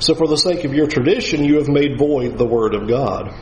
So 0.00 0.16
for 0.16 0.26
the 0.26 0.36
sake 0.36 0.64
of 0.64 0.74
your 0.74 0.88
tradition, 0.88 1.44
you 1.44 1.58
have 1.58 1.68
made 1.68 1.96
void 1.96 2.36
the 2.36 2.46
word 2.46 2.74
of 2.74 2.88
God. 2.88 3.32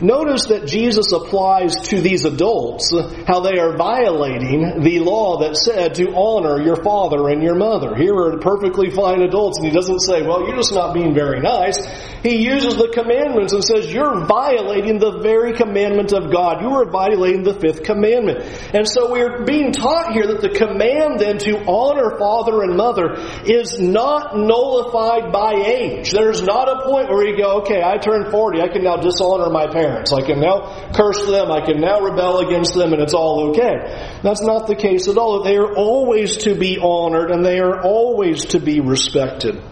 Notice 0.00 0.46
that 0.46 0.66
Jesus 0.66 1.10
applies 1.10 1.74
to 1.90 2.00
these 2.00 2.24
adults 2.24 2.94
how 3.26 3.40
they 3.40 3.58
are 3.58 3.76
violating 3.76 4.82
the 4.82 5.00
law 5.00 5.40
that 5.40 5.56
said 5.56 5.96
to 5.96 6.14
honor 6.14 6.62
your 6.62 6.76
father 6.84 7.28
and 7.28 7.42
your 7.42 7.56
mother. 7.56 7.96
Here 7.96 8.14
are 8.14 8.38
perfectly 8.38 8.90
fine 8.90 9.22
adults, 9.22 9.58
and 9.58 9.66
he 9.66 9.72
doesn't 9.72 9.98
say, 9.98 10.22
well, 10.22 10.46
you're 10.46 10.56
just 10.56 10.72
not 10.72 10.94
being 10.94 11.14
very 11.14 11.40
nice. 11.40 11.84
He 12.22 12.46
uses 12.46 12.76
the 12.76 12.94
commandments 12.94 13.52
and 13.52 13.64
says, 13.64 13.92
you're 13.92 14.24
violating 14.24 15.00
the 15.00 15.18
very 15.18 15.54
commandment 15.54 16.12
of 16.12 16.30
God. 16.30 16.62
You 16.62 16.70
are 16.78 16.88
violating 16.88 17.42
the 17.42 17.54
fifth 17.54 17.82
commandment. 17.82 18.44
And 18.72 18.88
so 18.88 19.10
we're 19.10 19.44
being 19.44 19.72
taught 19.72 20.12
here 20.12 20.28
that 20.28 20.40
the 20.40 20.50
command 20.50 21.18
then 21.18 21.38
to 21.38 21.58
honor 21.66 22.16
father 22.18 22.62
and 22.62 22.76
mother 22.76 23.18
is 23.46 23.80
not 23.80 24.36
nullified 24.38 25.32
by 25.32 25.54
age. 25.54 26.12
There's 26.12 26.42
not 26.42 26.68
a 26.68 26.86
point 26.86 27.08
where 27.08 27.26
you 27.26 27.36
go, 27.36 27.62
okay, 27.62 27.82
I 27.82 27.98
turned 27.98 28.30
40, 28.30 28.60
I 28.60 28.68
can 28.68 28.84
now 28.84 28.96
dishonor 28.96 29.50
my 29.50 29.66
parents 29.66 29.87
parents. 29.88 30.12
I 30.12 30.22
can 30.22 30.40
now 30.40 30.90
curse 30.92 31.24
them. 31.26 31.50
I 31.50 31.64
can 31.64 31.80
now 31.80 32.00
rebel 32.00 32.38
against 32.40 32.74
them 32.74 32.92
and 32.92 33.02
it's 33.02 33.14
all 33.14 33.50
okay. 33.50 34.20
That's 34.22 34.42
not 34.42 34.66
the 34.66 34.76
case 34.76 35.08
at 35.08 35.16
all. 35.16 35.42
They 35.42 35.56
are 35.56 35.74
always 35.74 36.38
to 36.38 36.54
be 36.54 36.78
honored 36.78 37.30
and 37.30 37.44
they 37.44 37.60
are 37.60 37.82
always 37.82 38.46
to 38.46 38.60
be 38.60 38.80
respected. 38.80 39.62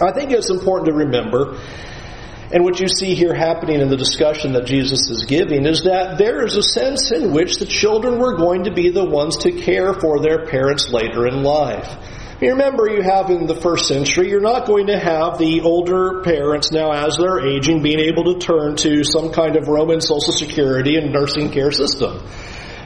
I 0.00 0.12
think 0.12 0.30
it's 0.30 0.50
important 0.50 0.86
to 0.86 0.94
remember 0.94 1.58
and 2.52 2.64
what 2.64 2.80
you 2.80 2.88
see 2.88 3.14
here 3.14 3.32
happening 3.32 3.80
in 3.80 3.90
the 3.90 3.96
discussion 3.96 4.54
that 4.54 4.66
Jesus 4.66 5.08
is 5.08 5.24
giving 5.24 5.66
is 5.66 5.84
that 5.84 6.18
there 6.18 6.44
is 6.44 6.56
a 6.56 6.62
sense 6.64 7.12
in 7.12 7.32
which 7.32 7.58
the 7.58 7.66
children 7.66 8.18
were 8.18 8.36
going 8.36 8.64
to 8.64 8.72
be 8.72 8.90
the 8.90 9.04
ones 9.04 9.36
to 9.38 9.52
care 9.52 9.94
for 9.94 10.20
their 10.20 10.46
parents 10.46 10.90
later 10.90 11.28
in 11.28 11.44
life. 11.44 11.96
You 12.40 12.52
remember 12.52 12.88
you 12.88 13.02
have 13.02 13.28
in 13.28 13.46
the 13.46 13.54
first 13.54 13.86
century, 13.86 14.30
you're 14.30 14.40
not 14.40 14.66
going 14.66 14.86
to 14.86 14.98
have 14.98 15.36
the 15.36 15.60
older 15.60 16.22
parents 16.22 16.72
now 16.72 16.90
as 16.90 17.18
they're 17.18 17.46
aging 17.46 17.82
being 17.82 17.98
able 17.98 18.32
to 18.32 18.38
turn 18.38 18.76
to 18.76 19.04
some 19.04 19.30
kind 19.30 19.56
of 19.56 19.68
Roman 19.68 20.00
social 20.00 20.32
security 20.32 20.96
and 20.96 21.12
nursing 21.12 21.50
care 21.50 21.70
system. 21.70 22.18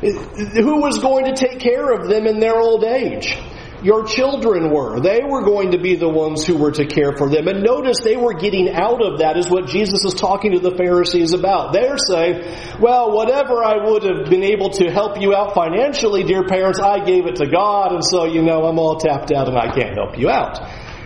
Who 0.01 0.81
was 0.81 0.99
going 0.99 1.27
to 1.27 1.37
take 1.37 1.61
care 1.61 1.93
of 1.93 2.09
them 2.09 2.27
in 2.27 2.41
their 2.41 2.57
old 2.57 2.83
age? 2.83 3.39
Your 3.85 4.05
children 4.07 4.71
were. 4.71 4.99
They 5.01 5.23
were 5.23 5.43
going 5.43 5.73
to 5.73 5.79
be 5.79 5.95
the 5.95 6.09
ones 6.09 6.45
who 6.45 6.57
were 6.57 6.73
to 6.73 6.87
care 6.87 7.17
for 7.17 7.29
them. 7.29 7.47
And 7.49 7.63
notice 7.63 8.01
they 8.03 8.17
were 8.17 8.33
getting 8.35 8.71
out 8.71 9.03
of 9.05 9.19
that 9.19 9.37
is 9.37 9.51
what 9.51 9.67
Jesus 9.67 10.05
is 10.05 10.15
talking 10.15 10.53
to 10.53 10.59
the 10.59 10.75
Pharisees 10.75 11.35
about. 11.35 11.75
They're 11.75 11.99
saying, 11.99 12.81
well, 12.81 13.13
whatever 13.13 13.63
I 13.63 13.85
would 13.85 14.03
have 14.03 14.31
been 14.31 14.43
able 14.43 14.71
to 14.71 14.91
help 14.91 15.21
you 15.21 15.35
out 15.35 15.55
financially, 15.55 16.25
dear 16.25 16.47
parents, 16.47 16.81
I 16.81 17.05
gave 17.05 17.27
it 17.27 17.37
to 17.37 17.47
God, 17.47 17.93
and 17.93 18.03
so, 18.03 18.25
you 18.25 18.43
know, 18.43 18.65
I'm 18.65 18.79
all 18.79 18.97
tapped 18.97 19.31
out 19.33 19.49
and 19.49 19.59
I 19.59 19.75
can't 19.75 19.95
help 19.95 20.19
you 20.19 20.31
out. 20.31 20.61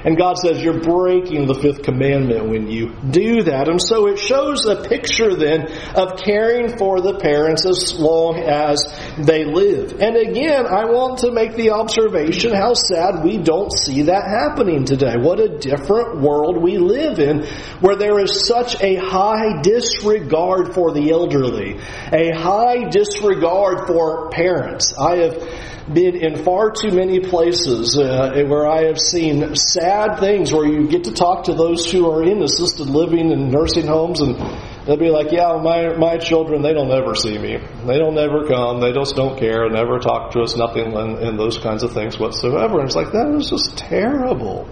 And 0.04 0.16
God 0.16 0.38
says 0.38 0.62
you're 0.62 0.80
breaking 0.80 1.46
the 1.46 1.54
fifth 1.54 1.82
commandment 1.82 2.48
when 2.48 2.68
you 2.68 2.94
do 3.10 3.42
that. 3.42 3.68
And 3.68 3.82
so 3.82 4.06
it 4.06 4.18
shows 4.18 4.64
a 4.66 4.88
picture 4.88 5.34
then 5.34 5.70
of 5.94 6.18
caring 6.18 6.76
for 6.78 7.00
the 7.00 7.18
parents 7.18 7.66
as 7.66 7.98
long 7.98 8.38
as 8.38 8.78
they 9.18 9.44
live. 9.44 10.00
And 10.00 10.16
again, 10.16 10.66
I 10.66 10.84
want 10.84 11.20
to 11.20 11.32
make 11.32 11.54
the 11.56 11.70
observation 11.70 12.52
how 12.52 12.74
sad 12.74 13.24
we 13.24 13.38
don't 13.38 13.72
see 13.72 14.02
that 14.02 14.24
happening 14.24 14.84
today. 14.84 15.16
What 15.18 15.40
a 15.40 15.58
different 15.58 16.20
world 16.20 16.62
we 16.62 16.78
live 16.78 17.18
in 17.18 17.44
where 17.80 17.96
there 17.96 18.18
is 18.20 18.46
such 18.46 18.80
a 18.80 18.96
high 18.96 19.60
disregard 19.62 20.74
for 20.74 20.92
the 20.92 21.10
elderly, 21.10 21.78
a 22.12 22.30
high 22.38 22.88
disregard 22.88 23.86
for 23.86 24.30
parents. 24.30 24.94
I 24.96 25.16
have 25.16 25.68
been 25.92 26.16
in 26.16 26.44
far 26.44 26.70
too 26.70 26.90
many 26.90 27.20
places 27.20 27.96
uh, 27.96 28.44
where 28.46 28.68
I 28.68 28.84
have 28.84 28.98
seen 28.98 29.56
sad 29.56 29.97
things 30.20 30.52
where 30.52 30.66
you 30.66 30.86
get 30.86 31.04
to 31.04 31.12
talk 31.12 31.44
to 31.44 31.54
those 31.54 31.90
who 31.90 32.10
are 32.10 32.22
in 32.22 32.42
assisted 32.42 32.88
living 32.88 33.32
and 33.32 33.50
nursing 33.50 33.86
homes 33.86 34.20
and 34.20 34.36
they'll 34.86 34.96
be 34.96 35.10
like, 35.10 35.32
yeah, 35.32 35.60
my, 35.62 35.96
my 35.96 36.16
children, 36.16 36.62
they 36.62 36.72
don't 36.72 36.90
ever 36.90 37.14
see 37.14 37.36
me. 37.36 37.58
They 37.86 37.98
don't 37.98 38.16
ever 38.16 38.46
come. 38.46 38.80
They 38.80 38.92
just 38.92 39.16
don't 39.16 39.38
care, 39.38 39.68
never 39.68 39.98
talk 39.98 40.32
to 40.32 40.40
us, 40.40 40.56
nothing 40.56 40.96
and, 40.96 41.18
and 41.18 41.38
those 41.38 41.58
kinds 41.58 41.82
of 41.82 41.92
things 41.92 42.18
whatsoever. 42.18 42.78
And 42.78 42.86
it's 42.86 42.96
like, 42.96 43.12
that 43.12 43.34
is 43.36 43.50
just 43.50 43.76
terrible. 43.76 44.68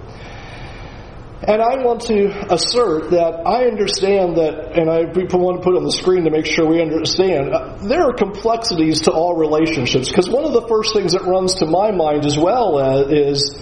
And 1.43 1.61
I 1.61 1.85
want 1.85 2.01
to 2.09 2.53
assert 2.53 3.11
that 3.11 3.47
I 3.47 3.67
understand 3.67 4.39
that, 4.39 4.73
and 4.73 4.89
I 4.89 5.05
want 5.37 5.61
to 5.61 5.63
put 5.63 5.77
on 5.77 5.85
the 5.85 5.93
screen 5.93 6.25
to 6.25 6.31
make 6.31 6.47
sure 6.47 6.67
we 6.67 6.81
understand, 6.81 7.53
uh, 7.53 7.77
there 7.87 8.09
are 8.09 8.15
complexities 8.15 9.03
to 9.03 9.13
all 9.13 9.37
relationships. 9.37 10.09
Because 10.09 10.31
one 10.31 10.45
of 10.45 10.55
the 10.55 10.67
first 10.67 10.95
things 10.95 11.13
that 11.13 11.25
runs 11.25 11.57
to 11.57 11.67
my 11.67 11.91
mind 11.93 12.25
as 12.25 12.39
well 12.39 12.79
uh, 12.79 13.05
is, 13.09 13.55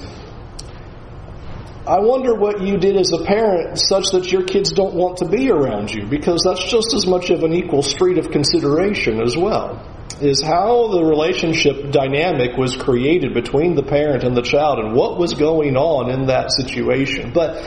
I 1.87 1.99
wonder 1.99 2.35
what 2.35 2.63
you 2.63 2.79
did 2.79 2.97
as 2.97 3.13
a 3.13 3.25
parent 3.25 3.79
such 3.79 4.11
that 4.13 4.33
your 4.33 4.43
kids 4.43 4.73
don't 4.73 4.95
want 4.95 5.19
to 5.19 5.29
be 5.29 5.51
around 5.51 5.93
you, 5.93 6.07
because 6.07 6.43
that's 6.43 6.65
just 6.65 6.95
as 6.95 7.07
much 7.07 7.29
of 7.29 7.45
an 7.45 7.53
equal 7.53 7.83
street 7.83 8.17
of 8.17 8.31
consideration 8.31 9.21
as 9.21 9.37
well 9.37 9.91
is 10.21 10.43
how 10.43 10.89
the 10.89 11.03
relationship 11.03 11.91
dynamic 11.91 12.57
was 12.57 12.77
created 12.77 13.35
between 13.35 13.75
the 13.75 13.83
parent 13.83 14.23
and 14.23 14.37
the 14.37 14.43
child 14.43 14.79
and 14.79 14.95
what 14.95 15.19
was 15.19 15.35
going 15.35 15.77
on 15.77 16.11
in 16.11 16.27
that 16.27 16.53
situation. 16.53 17.33
But 17.33 17.61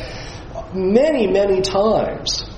many, 0.73 1.27
many 1.27 1.61
times, 1.61 2.49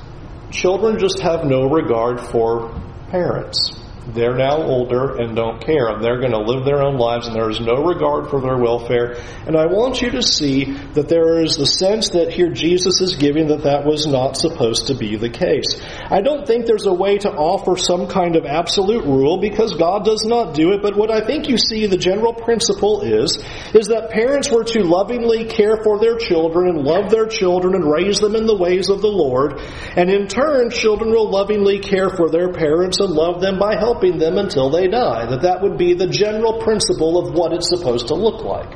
children 0.51 0.99
just 0.99 1.19
have 1.19 1.43
no 1.43 1.63
regard 1.65 2.21
for 2.21 2.69
parents. 3.09 3.78
They're 4.13 4.35
now 4.35 4.57
older 4.57 5.17
and 5.17 5.35
don't 5.35 5.63
care, 5.63 5.87
and 5.89 6.03
they're 6.03 6.19
going 6.19 6.31
to 6.31 6.39
live 6.39 6.65
their 6.65 6.81
own 6.81 6.97
lives, 6.97 7.27
and 7.27 7.35
there 7.35 7.49
is 7.49 7.59
no 7.59 7.83
regard 7.83 8.29
for 8.29 8.41
their 8.41 8.57
welfare. 8.57 9.17
And 9.45 9.55
I 9.55 9.67
want 9.67 10.01
you 10.01 10.09
to 10.11 10.23
see 10.23 10.65
that 10.93 11.09
there 11.09 11.39
is 11.43 11.57
the 11.57 11.65
sense 11.65 12.09
that 12.11 12.33
here 12.33 12.49
Jesus 12.49 13.01
is 13.01 13.15
giving 13.15 13.47
that 13.47 13.63
that 13.63 13.85
was 13.85 14.07
not 14.07 14.35
supposed 14.35 14.87
to 14.87 14.95
be 14.95 15.15
the 15.15 15.29
case. 15.29 15.79
I 16.09 16.21
don't 16.21 16.47
think 16.47 16.65
there's 16.65 16.87
a 16.87 16.93
way 16.93 17.17
to 17.19 17.29
offer 17.29 17.77
some 17.77 18.07
kind 18.07 18.35
of 18.35 18.45
absolute 18.45 19.05
rule 19.05 19.39
because 19.39 19.75
God 19.75 20.05
does 20.05 20.25
not 20.25 20.55
do 20.55 20.71
it, 20.71 20.81
but 20.81 20.97
what 20.97 21.11
I 21.11 21.25
think 21.25 21.47
you 21.47 21.57
see 21.57 21.85
the 21.85 21.97
general 21.97 22.33
principle 22.33 23.01
is, 23.01 23.37
is 23.73 23.87
that 23.87 24.09
parents 24.09 24.51
were 24.51 24.63
to 24.63 24.83
lovingly 24.83 25.45
care 25.45 25.77
for 25.83 25.99
their 25.99 26.17
children 26.17 26.69
and 26.69 26.83
love 26.83 27.11
their 27.11 27.27
children 27.27 27.75
and 27.75 27.89
raise 27.89 28.19
them 28.19 28.35
in 28.35 28.45
the 28.45 28.57
ways 28.57 28.89
of 28.89 29.01
the 29.01 29.07
Lord, 29.07 29.61
and 29.95 30.09
in 30.09 30.27
turn, 30.27 30.71
children 30.71 31.11
will 31.11 31.29
lovingly 31.29 31.79
care 31.79 32.09
for 32.09 32.29
their 32.29 32.51
parents 32.51 32.99
and 32.99 33.11
love 33.11 33.41
them 33.41 33.59
by 33.59 33.75
helping 33.75 33.98
helping 33.99 34.19
them 34.19 34.37
until 34.37 34.69
they 34.69 34.87
die. 34.87 35.25
That 35.25 35.41
that 35.41 35.61
would 35.61 35.77
be 35.77 35.93
the 35.93 36.07
general 36.07 36.61
principle 36.61 37.17
of 37.17 37.33
what 37.33 37.53
it's 37.53 37.69
supposed 37.69 38.07
to 38.07 38.15
look 38.15 38.43
like. 38.43 38.71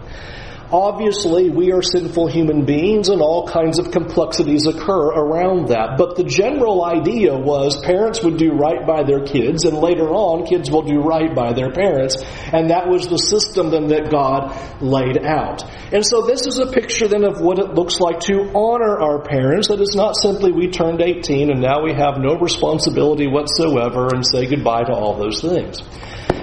Obviously, 0.74 1.52
we 1.52 1.72
are 1.72 1.84
sinful 1.84 2.26
human 2.26 2.66
beings 2.66 3.10
and 3.10 3.22
all 3.22 3.46
kinds 3.46 3.78
of 3.78 3.92
complexities 3.92 4.66
occur 4.66 5.06
around 5.14 5.68
that. 5.68 6.00
But 6.00 6.16
the 6.16 6.24
general 6.24 6.84
idea 6.84 7.38
was 7.38 7.80
parents 7.80 8.24
would 8.24 8.38
do 8.38 8.54
right 8.54 8.84
by 8.84 9.04
their 9.04 9.24
kids 9.24 9.66
and 9.66 9.78
later 9.78 10.10
on 10.10 10.48
kids 10.48 10.72
will 10.72 10.82
do 10.82 10.98
right 10.98 11.30
by 11.36 11.54
their 11.54 11.72
parents. 11.72 12.18
And 12.52 12.72
that 12.72 12.90
was 12.90 13.08
the 13.08 13.20
system 13.20 13.70
then 13.70 13.90
that 13.90 14.10
God 14.10 14.82
laid 14.82 15.24
out. 15.24 15.62
And 15.94 16.04
so 16.04 16.26
this 16.26 16.48
is 16.48 16.58
a 16.58 16.72
picture 16.72 17.08
then 17.08 17.24
of 17.24 17.40
what 17.40 17.60
it 17.60 17.76
looks 17.76 18.00
like 18.00 18.22
to 18.22 18.50
honor 18.56 18.98
our 19.00 19.22
parents. 19.22 19.68
That 19.68 19.80
is 19.80 19.94
not 19.94 20.16
simply 20.18 20.52
we 20.52 20.72
turned 20.72 21.02
18 21.02 21.52
and 21.52 21.62
now 21.62 21.84
we 21.84 21.94
have 21.94 22.18
no 22.18 22.40
responsibility 22.40 23.28
whatsoever 23.28 24.08
and 24.12 24.26
say 24.26 24.48
goodbye 24.48 24.86
to 24.86 24.92
all 24.92 25.20
those 25.20 25.40
things. 25.40 25.84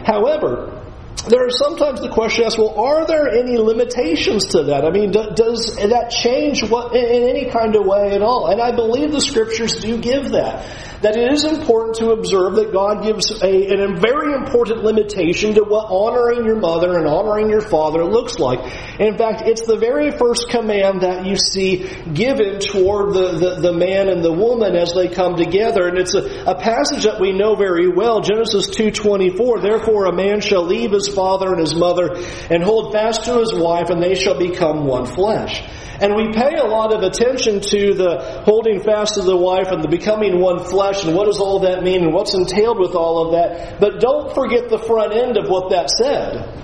However, 0.07 0.80
there 1.29 1.47
is 1.47 1.59
sometimes 1.59 2.01
the 2.01 2.09
question 2.09 2.45
asked, 2.45 2.59
well, 2.59 2.79
are 2.79 3.07
there 3.07 3.29
any 3.29 3.59
limitations 3.59 4.47
to 4.49 4.65
that? 4.65 4.85
I 4.85 4.91
mean, 4.91 5.11
do, 5.11 5.31
does 5.35 5.77
that 5.77 6.11
change 6.11 6.63
what, 6.69 6.95
in 6.97 7.29
any 7.29 7.51
kind 7.51 7.77
of 7.77 7.85
way 7.85 8.13
at 8.13 8.23
all? 8.23 8.47
And 8.47 8.61
I 8.61 8.75
believe 8.75 9.13
the 9.13 9.21
scriptures 9.21 9.77
do 9.77 9.99
give 9.99 10.31
that 10.31 10.67
that 11.03 11.17
it 11.17 11.33
is 11.33 11.45
important 11.45 11.97
to 11.97 12.11
observe 12.11 12.57
that 12.57 12.73
God 12.73 13.03
gives 13.03 13.31
a, 13.43 13.73
a 13.73 13.97
very 13.97 14.35
important 14.35 14.85
limitation 14.85 15.55
to 15.55 15.63
what 15.63 15.87
honoring 15.89 16.45
your 16.45 16.57
mother 16.57 16.99
and 16.99 17.07
honoring 17.07 17.49
your 17.49 17.63
father 17.63 18.05
looks 18.05 18.39
like. 18.39 18.61
In 19.01 19.17
fact, 19.17 19.43
it's 19.47 19.63
the 19.63 19.79
very 19.79 20.11
first 20.11 20.51
command 20.51 21.01
that 21.01 21.25
you 21.25 21.37
see 21.37 21.89
given 22.13 22.61
toward 22.61 23.15
the, 23.15 23.33
the, 23.39 23.61
the 23.61 23.73
man 23.73 24.09
and 24.09 24.23
the 24.23 24.33
woman 24.33 24.77
as 24.77 24.93
they 24.93 25.09
come 25.09 25.37
together. 25.37 25.89
And 25.89 25.97
it's 25.97 26.15
a, 26.15 26.45
a 26.45 26.55
passage 26.55 27.05
that 27.05 27.19
we 27.19 27.33
know 27.33 27.55
very 27.55 27.89
well, 27.89 28.21
Genesis 28.21 28.69
2.24, 28.69 29.63
Therefore 29.63 30.05
a 30.05 30.13
man 30.13 30.41
shall 30.41 30.65
leave 30.65 30.93
his 30.93 31.00
father 31.09 31.49
and 31.49 31.61
his 31.61 31.75
mother 31.75 32.15
and 32.51 32.63
hold 32.63 32.93
fast 32.93 33.25
to 33.25 33.39
his 33.39 33.53
wife 33.55 33.91
and 33.91 34.03
they 34.03 34.15
shall 34.15 34.39
become 34.39 34.87
one 34.87 35.07
flesh. 35.07 35.63
And 36.01 36.17
we 36.17 36.33
pay 36.33 36.57
a 36.57 36.65
lot 36.65 36.95
of 36.95 37.03
attention 37.03 37.61
to 37.61 37.95
the 37.95 38.43
holding 38.45 38.81
fast 38.81 39.15
to 39.15 39.23
the 39.23 39.37
wife 39.37 39.69
and 39.69 39.85
the 39.85 39.89
becoming 39.89 40.41
one 40.41 40.65
flesh 40.65 41.05
and 41.05 41.15
what 41.15 41.27
does 41.27 41.41
all 41.41 41.61
that 41.61 41.83
mean 41.83 42.05
and 42.05 42.15
what's 42.15 42.35
entailed 42.35 42.79
with 42.79 42.95
all 42.95 43.27
of 43.27 43.33
that. 43.33 43.79
But 43.79 44.01
don't 44.01 44.35
forget 44.35 44.71
the 44.71 44.79
front 44.79 45.13
end 45.13 45.37
of 45.37 45.49
what 45.49 45.71
that 45.71 45.91
said. 45.91 46.57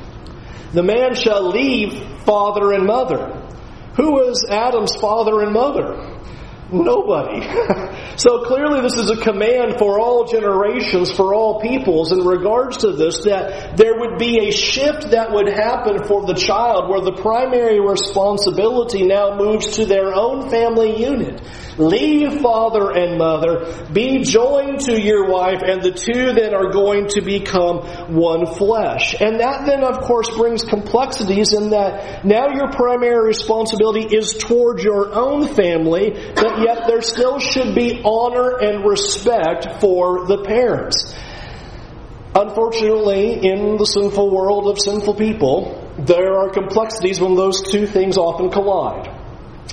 The 0.72 0.82
man 0.82 1.14
shall 1.14 1.50
leave 1.50 1.92
father 2.24 2.72
and 2.72 2.86
mother. 2.86 3.42
Who 3.96 4.12
was 4.12 4.46
Adam's 4.48 4.96
father 4.96 5.42
and 5.42 5.52
mother? 5.52 6.16
Nobody. 6.73 7.46
so 8.16 8.42
clearly 8.44 8.80
this 8.80 8.94
is 8.94 9.08
a 9.08 9.16
command 9.16 9.76
for 9.78 10.00
all 10.00 10.25
generations, 10.25 11.12
for 11.12 11.32
all 11.32 11.61
peoples 11.61 12.11
in 12.11 12.26
regards 12.26 12.78
to 12.78 12.92
this, 12.92 13.25
that 13.25 13.76
there 13.76 13.99
would 13.99 14.18
be 14.18 14.49
a 14.49 14.50
shift 14.50 15.11
that 15.11 15.30
would 15.30 15.49
happen 15.49 16.02
for 16.04 16.26
the 16.26 16.35
child 16.35 16.88
where 16.88 17.00
the 17.00 17.12
primary 17.12 17.78
responsibility 17.78 19.04
now 19.04 19.37
moves 19.37 19.76
to 19.76 19.87
their 19.87 20.12
own 20.12 20.50
family 20.50 21.00
unit. 21.00 21.40
Leave 21.78 22.40
father 22.40 22.90
and 22.90 23.18
mother, 23.18 23.87
be 23.92 24.23
joined 24.23 24.80
to 24.80 24.99
your 24.99 25.28
wife, 25.30 25.61
and 25.62 25.82
the 25.82 25.92
two 25.92 26.32
then 26.32 26.54
are 26.54 26.73
going 26.73 27.06
to 27.08 27.20
become 27.20 27.80
one 28.14 28.46
flesh. 28.46 29.14
And 29.20 29.40
that 29.40 29.66
then 29.66 29.85
of 29.85 30.00
course 30.00 30.35
brings 30.35 30.64
complexities 30.64 31.52
in 31.52 31.70
that 31.70 32.25
now 32.25 32.49
your 32.49 32.73
primary 32.73 33.26
responsibility 33.26 34.16
is 34.16 34.37
toward 34.38 34.80
your 34.80 35.12
own 35.14 35.46
family, 35.49 36.11
but 36.35 36.55
yet 36.62 36.86
there 36.86 37.02
still 37.02 37.38
should 37.38 37.75
be 37.75 38.00
honor 38.04 38.58
and 38.58 38.84
respect 38.84 39.80
for 39.80 40.26
the 40.26 40.42
parents. 40.44 41.14
Unfortunately, 42.34 43.46
in 43.46 43.76
the 43.78 43.86
sinful 43.86 44.30
world 44.30 44.68
of 44.68 44.78
sinful 44.78 45.14
people, 45.14 45.82
there 45.98 46.36
are 46.36 46.50
complexities 46.50 47.20
when 47.20 47.34
those 47.34 47.62
two 47.62 47.86
things 47.86 48.18
often 48.18 48.50
collide. 48.50 49.15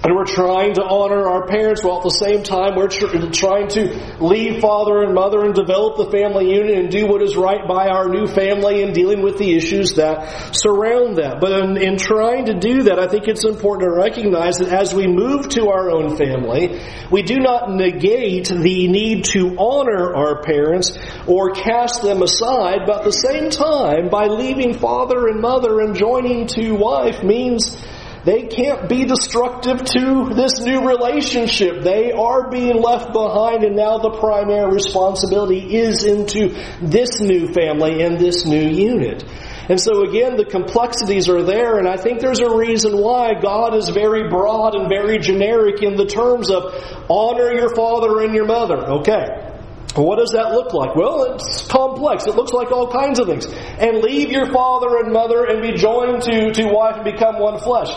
And 0.02 0.16
we're 0.16 0.26
trying 0.26 0.74
to 0.74 0.84
honor 0.84 1.30
our 1.30 1.46
parents 1.46 1.84
while 1.84 1.98
at 1.98 2.04
the 2.04 2.10
same 2.10 2.44
time 2.44 2.76
we're 2.76 2.88
tr- 2.88 3.30
trying 3.32 3.68
to 3.70 4.18
leave 4.20 4.60
father 4.60 5.04
and 5.04 5.14
mother 5.14 5.46
and 5.46 5.54
develop 5.54 5.98
the 5.98 6.10
family 6.10 6.54
unit 6.54 6.78
and 6.78 6.90
do 6.90 7.08
what 7.08 7.22
is 7.22 7.38
right 7.38 7.66
by 7.68 7.88
our 7.88 8.10
new 8.10 8.26
family 8.28 8.82
and 8.82 8.94
dealing 8.94 9.22
with 9.22 9.38
the 9.38 9.56
issues 9.56 9.94
that 9.94 10.56
surround 10.56 11.18
that. 11.18 11.40
But 11.40 11.52
in, 11.54 11.78
in 11.78 11.98
trying 11.98 12.46
to 12.46 12.54
do 12.54 12.84
that, 12.84 13.00
I 13.00 13.08
think 13.08 13.28
it's 13.28 13.46
important 13.46 13.88
to 13.88 13.96
recognize 13.96 14.58
that 14.58 14.70
as 14.70 14.94
we 14.94 15.08
move 15.08 15.48
to 15.50 15.70
our 15.70 15.92
own 15.92 16.18
family, 16.18 16.82
we 17.12 17.22
do 17.22 17.40
not 17.40 17.72
negate 17.72 18.48
the 18.48 18.88
need 18.88 19.26
to 19.26 19.56
honor 19.58 20.14
our 20.16 20.42
parents 20.42 20.98
or 21.28 21.52
cast 21.52 22.02
them 22.02 22.24
aside, 22.24 22.80
but 22.88 23.00
at 23.00 23.04
the 23.06 23.12
same 23.12 23.52
time, 23.52 24.10
by 24.10 24.26
leaving 24.26 24.74
father 24.74 25.28
and 25.28 25.40
mother 25.40 25.80
and 25.80 25.96
joining 25.96 26.48
to 26.48 26.74
wife 26.74 27.24
means 27.24 27.78
they 28.26 28.44
can't 28.48 28.88
be 28.88 29.06
destructive 29.06 29.84
to 29.84 30.34
this 30.34 30.60
new 30.62 30.88
relationship. 30.88 31.84
They 31.84 32.12
are 32.12 32.50
being 32.50 32.82
left 32.82 33.12
behind 33.12 33.64
and 33.64 33.76
now 33.76 33.98
the 33.98 34.12
primary 34.12 34.72
responsibility 34.72 35.76
is 35.76 36.06
into 36.06 36.50
this 36.82 37.20
new 37.20 37.52
family 37.52 38.02
and 38.02 38.18
this 38.18 38.46
new 38.46 38.70
unit. 38.70 39.24
And 39.70 39.80
so 39.80 40.04
again, 40.04 40.36
the 40.36 40.46
complexities 40.46 41.30
are 41.30 41.42
there, 41.42 41.78
and 41.78 41.88
I 41.88 41.96
think 41.96 42.20
there's 42.20 42.42
a 42.42 42.54
reason 42.54 42.98
why 42.98 43.34
God 43.42 43.76
is 43.76 43.88
very 43.90 44.30
broad 44.30 44.76
and 44.76 44.90
very 44.90 45.20
generic 45.20 45.82
in 45.82 45.96
the 45.96 46.06
terms 46.06 46.50
of 46.50 46.74
honor 47.10 47.54
your 47.54 47.74
father 47.74 48.22
and 48.22 48.36
your 48.36 48.46
mother. 48.46 48.76
Okay. 49.00 49.53
What 49.96 50.18
does 50.18 50.32
that 50.32 50.52
look 50.54 50.74
like? 50.74 50.96
Well, 50.96 51.36
it's 51.36 51.68
complex. 51.68 52.26
It 52.26 52.36
looks 52.36 52.52
like 52.52 52.72
all 52.72 52.92
kinds 52.92 53.20
of 53.20 53.28
things. 53.28 53.46
And 53.46 54.02
leave 54.02 54.32
your 54.32 54.52
father 54.52 54.98
and 54.98 55.14
mother 55.14 55.46
and 55.46 55.62
be 55.62 55.74
joined 55.74 56.24
to, 56.24 56.52
to 56.52 56.66
wife 56.66 56.96
and 56.96 57.06
become 57.06 57.40
one 57.40 57.60
flesh. 57.60 57.90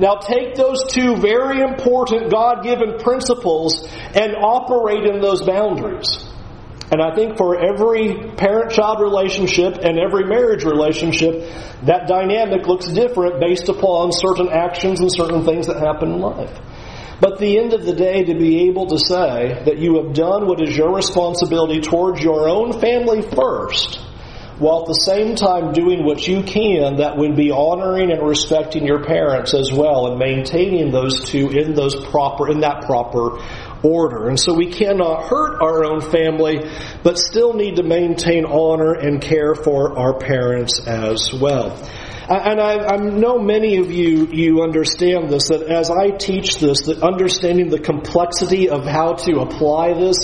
Now 0.00 0.16
take 0.16 0.56
those 0.56 0.82
two 0.88 1.16
very 1.16 1.60
important 1.60 2.32
God-given 2.32 2.98
principles 2.98 3.86
and 4.14 4.34
operate 4.34 5.06
in 5.06 5.20
those 5.20 5.42
boundaries. 5.42 6.28
And 6.90 7.00
I 7.00 7.14
think 7.14 7.36
for 7.38 7.56
every 7.56 8.32
parent-child 8.36 9.00
relationship 9.00 9.78
and 9.82 9.98
every 9.98 10.26
marriage 10.26 10.64
relationship, 10.64 11.48
that 11.84 12.08
dynamic 12.08 12.66
looks 12.66 12.88
different 12.88 13.40
based 13.40 13.68
upon 13.68 14.10
certain 14.12 14.48
actions 14.48 15.00
and 15.00 15.10
certain 15.12 15.44
things 15.44 15.68
that 15.68 15.78
happen 15.78 16.12
in 16.12 16.20
life. 16.20 16.50
But 17.24 17.38
the 17.38 17.58
end 17.58 17.72
of 17.72 17.86
the 17.86 17.94
day, 17.94 18.22
to 18.24 18.34
be 18.34 18.68
able 18.68 18.88
to 18.88 18.98
say 18.98 19.62
that 19.64 19.78
you 19.78 19.96
have 19.96 20.12
done 20.12 20.46
what 20.46 20.60
is 20.60 20.76
your 20.76 20.94
responsibility 20.94 21.80
towards 21.80 22.20
your 22.20 22.50
own 22.50 22.78
family 22.78 23.22
first, 23.22 23.96
while 24.58 24.82
at 24.82 24.88
the 24.88 25.00
same 25.06 25.34
time 25.34 25.72
doing 25.72 26.04
what 26.04 26.28
you 26.28 26.42
can 26.42 26.96
that 26.96 27.16
would 27.16 27.34
be 27.34 27.50
honoring 27.50 28.12
and 28.12 28.20
respecting 28.20 28.84
your 28.84 29.02
parents 29.04 29.54
as 29.54 29.72
well 29.72 30.08
and 30.08 30.18
maintaining 30.18 30.90
those 30.92 31.24
two 31.24 31.48
in 31.48 31.72
those 31.72 31.94
proper 32.10 32.50
in 32.50 32.60
that 32.60 32.82
proper 32.82 33.40
order. 33.82 34.28
And 34.28 34.38
so 34.38 34.52
we 34.52 34.70
cannot 34.70 35.26
hurt 35.26 35.62
our 35.62 35.82
own 35.82 36.02
family, 36.02 36.68
but 37.02 37.18
still 37.18 37.54
need 37.54 37.76
to 37.76 37.84
maintain 37.84 38.44
honor 38.44 38.92
and 38.92 39.22
care 39.22 39.54
for 39.54 39.98
our 39.98 40.12
parents 40.12 40.86
as 40.86 41.32
well. 41.32 41.74
And 42.26 42.58
I, 42.58 42.86
I, 42.86 42.96
know 42.96 43.38
many 43.38 43.76
of 43.76 43.92
you, 43.92 44.26
you 44.32 44.62
understand 44.62 45.28
this, 45.28 45.48
that 45.48 45.62
as 45.62 45.90
I 45.90 46.10
teach 46.10 46.58
this, 46.58 46.82
that 46.84 47.02
understanding 47.02 47.68
the 47.68 47.78
complexity 47.78 48.70
of 48.70 48.86
how 48.86 49.12
to 49.12 49.40
apply 49.40 49.92
this 49.92 50.16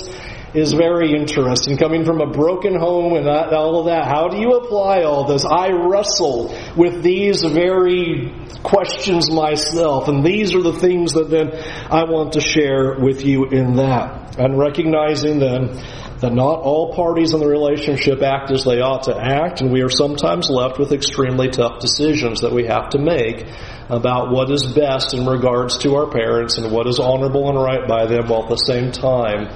is 0.55 0.73
very 0.73 1.15
interesting. 1.15 1.77
Coming 1.77 2.07
from 2.07 2.23
a 2.23 2.27
broken 2.27 2.75
home 2.75 3.17
and 3.17 3.29
all 3.29 3.81
of 3.81 3.87
that, 3.87 4.07
how 4.07 4.29
do 4.29 4.39
you 4.39 4.53
apply 4.53 5.03
all 5.03 5.25
this? 5.25 5.45
I 5.45 5.69
wrestle 5.73 6.57
with 6.75 7.03
these 7.03 7.43
very 7.43 8.33
questions 8.63 9.31
myself, 9.31 10.09
and 10.09 10.25
these 10.25 10.55
are 10.55 10.63
the 10.63 10.73
things 10.73 11.13
that 11.13 11.29
then 11.29 11.53
I 11.91 12.05
want 12.05 12.33
to 12.33 12.41
share 12.41 12.99
with 12.99 13.25
you 13.25 13.45
in 13.47 13.77
that. 13.77 14.39
And 14.39 14.59
recognizing 14.59 15.39
then 15.39 15.79
that 16.21 16.33
not 16.35 16.61
all 16.61 16.95
parties 16.95 17.33
in 17.33 17.41
the 17.41 17.47
relationship 17.47 18.23
act 18.23 18.51
as 18.51 18.65
they 18.65 18.81
ought 18.81 19.05
to 19.05 19.17
act, 19.17 19.63
and 19.63 19.73
we 19.73 19.81
are 19.81 19.89
sometimes 19.89 20.51
left 20.51 20.79
with 20.79 20.93
extremely 20.93 21.49
tough 21.49 21.81
decisions 21.81 22.43
that 22.43 22.53
we 22.53 22.67
have 22.67 22.91
to 22.91 22.99
make 22.99 23.47
about 23.89 24.31
what 24.31 24.51
is 24.51 24.73
best 24.75 25.15
in 25.15 25.27
regards 25.27 25.79
to 25.79 25.97
our 25.97 26.11
parents 26.11 26.59
and 26.59 26.71
what 26.71 26.87
is 26.87 26.99
honorable 27.01 27.49
and 27.49 27.59
right 27.59 27.89
by 27.89 28.07
them, 28.07 28.29
while 28.29 28.43
at 28.43 28.51
the 28.51 28.57
same 28.57 28.93
time 28.93 29.49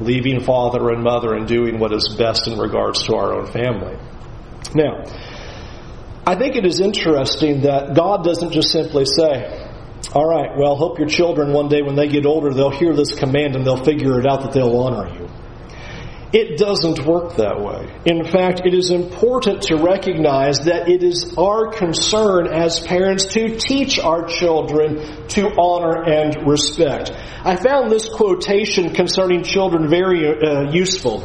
leaving 0.00 0.40
father 0.40 0.90
and 0.90 1.02
mother 1.02 1.34
and 1.34 1.48
doing 1.48 1.78
what 1.78 1.92
is 1.92 2.14
best 2.16 2.46
in 2.46 2.58
regards 2.58 3.02
to 3.04 3.14
our 3.14 3.34
own 3.34 3.46
family. 3.46 3.96
Now, 4.74 5.04
I 6.26 6.36
think 6.36 6.56
it 6.56 6.64
is 6.64 6.80
interesting 6.80 7.62
that 7.62 7.94
God 7.94 8.24
doesn't 8.24 8.52
just 8.52 8.70
simply 8.70 9.04
say, 9.04 9.70
all 10.12 10.26
right, 10.26 10.56
well, 10.56 10.76
hope 10.76 10.98
your 10.98 11.08
children 11.08 11.52
one 11.52 11.68
day 11.68 11.82
when 11.82 11.96
they 11.96 12.08
get 12.08 12.24
older, 12.24 12.52
they'll 12.54 12.70
hear 12.70 12.94
this 12.94 13.14
command 13.14 13.56
and 13.56 13.66
they'll 13.66 13.84
figure 13.84 14.20
it 14.20 14.26
out 14.26 14.42
that 14.42 14.52
they'll 14.52 14.76
honor 14.78 15.12
you. 15.12 15.28
It 16.34 16.58
doesn't 16.58 17.06
work 17.06 17.36
that 17.36 17.60
way. 17.62 17.94
In 18.06 18.24
fact, 18.24 18.62
it 18.64 18.74
is 18.74 18.90
important 18.90 19.62
to 19.68 19.76
recognize 19.76 20.64
that 20.64 20.88
it 20.88 21.04
is 21.04 21.32
our 21.38 21.70
concern 21.70 22.48
as 22.48 22.80
parents 22.80 23.26
to 23.34 23.56
teach 23.56 24.00
our 24.00 24.26
children 24.26 25.28
to 25.28 25.46
honor 25.56 26.02
and 26.02 26.48
respect. 26.50 27.12
I 27.44 27.54
found 27.54 27.92
this 27.92 28.08
quotation 28.08 28.92
concerning 28.92 29.44
children 29.44 29.88
very 29.88 30.26
uh, 30.26 30.72
useful. 30.72 31.22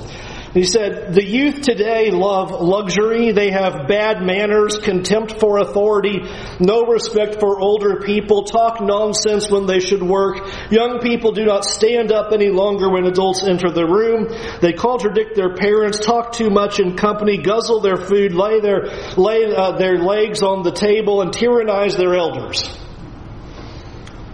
He 0.53 0.63
said, 0.63 1.13
The 1.13 1.23
youth 1.23 1.61
today 1.61 2.09
love 2.09 2.49
luxury. 2.49 3.31
They 3.31 3.51
have 3.51 3.87
bad 3.87 4.23
manners, 4.23 4.79
contempt 4.79 5.39
for 5.39 5.59
authority, 5.59 6.21
no 6.59 6.85
respect 6.85 7.39
for 7.39 7.59
older 7.59 7.97
people, 7.97 8.43
talk 8.43 8.81
nonsense 8.81 9.51
when 9.51 9.67
they 9.67 9.79
should 9.79 10.01
work. 10.01 10.71
Young 10.71 10.99
people 11.01 11.33
do 11.33 11.45
not 11.45 11.65
stand 11.65 12.11
up 12.11 12.31
any 12.33 12.49
longer 12.49 12.89
when 12.89 13.05
adults 13.05 13.43
enter 13.43 13.69
the 13.69 13.85
room. 13.85 14.27
They 14.59 14.73
contradict 14.73 15.35
their 15.35 15.53
parents, 15.55 15.99
talk 15.99 16.31
too 16.31 16.49
much 16.49 16.79
in 16.79 16.95
company, 16.95 17.37
guzzle 17.37 17.81
their 17.81 17.97
food, 17.97 18.33
lay 18.33 18.59
their, 18.59 18.85
lay, 19.17 19.53
uh, 19.53 19.77
their 19.77 19.99
legs 19.99 20.41
on 20.41 20.63
the 20.63 20.71
table, 20.71 21.21
and 21.21 21.31
tyrannize 21.31 21.95
their 21.95 22.15
elders. 22.15 22.63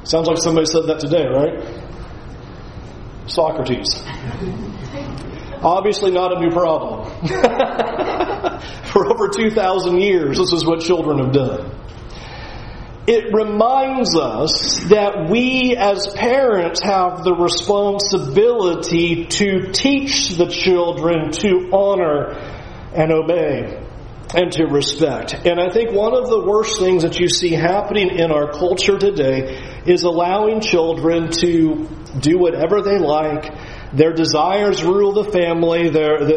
Sounds 0.03 0.27
like 0.27 0.37
somebody 0.37 0.67
said 0.67 0.83
that 0.87 0.99
today, 0.99 1.25
right? 1.25 1.83
Socrates. 3.27 4.01
Obviously, 5.63 6.11
not 6.11 6.35
a 6.35 6.39
new 6.39 6.51
problem. 6.51 7.09
For 8.85 9.11
over 9.11 9.29
2,000 9.29 9.99
years, 9.99 10.37
this 10.37 10.51
is 10.53 10.65
what 10.65 10.81
children 10.81 11.19
have 11.19 11.31
done. 11.31 11.71
It 13.07 13.33
reminds 13.33 14.15
us 14.17 14.79
that 14.85 15.29
we 15.29 15.75
as 15.77 16.07
parents 16.15 16.81
have 16.81 17.23
the 17.23 17.35
responsibility 17.35 19.25
to 19.25 19.71
teach 19.71 20.29
the 20.29 20.47
children 20.47 21.31
to 21.33 21.69
honor 21.71 22.31
and 22.95 23.11
obey 23.11 23.85
and 24.33 24.51
to 24.53 24.65
respect. 24.65 25.35
And 25.45 25.59
I 25.59 25.69
think 25.69 25.91
one 25.91 26.15
of 26.15 26.27
the 26.27 26.43
worst 26.45 26.79
things 26.79 27.03
that 27.03 27.19
you 27.19 27.29
see 27.29 27.51
happening 27.51 28.09
in 28.09 28.31
our 28.31 28.51
culture 28.51 28.97
today 28.97 29.83
is 29.85 30.01
allowing 30.03 30.61
children 30.61 31.31
to 31.39 31.87
do 32.19 32.39
whatever 32.39 32.81
they 32.81 32.97
like 32.97 33.53
their 33.95 34.13
desires 34.13 34.83
rule 34.83 35.13
the 35.13 35.31
family. 35.31 35.87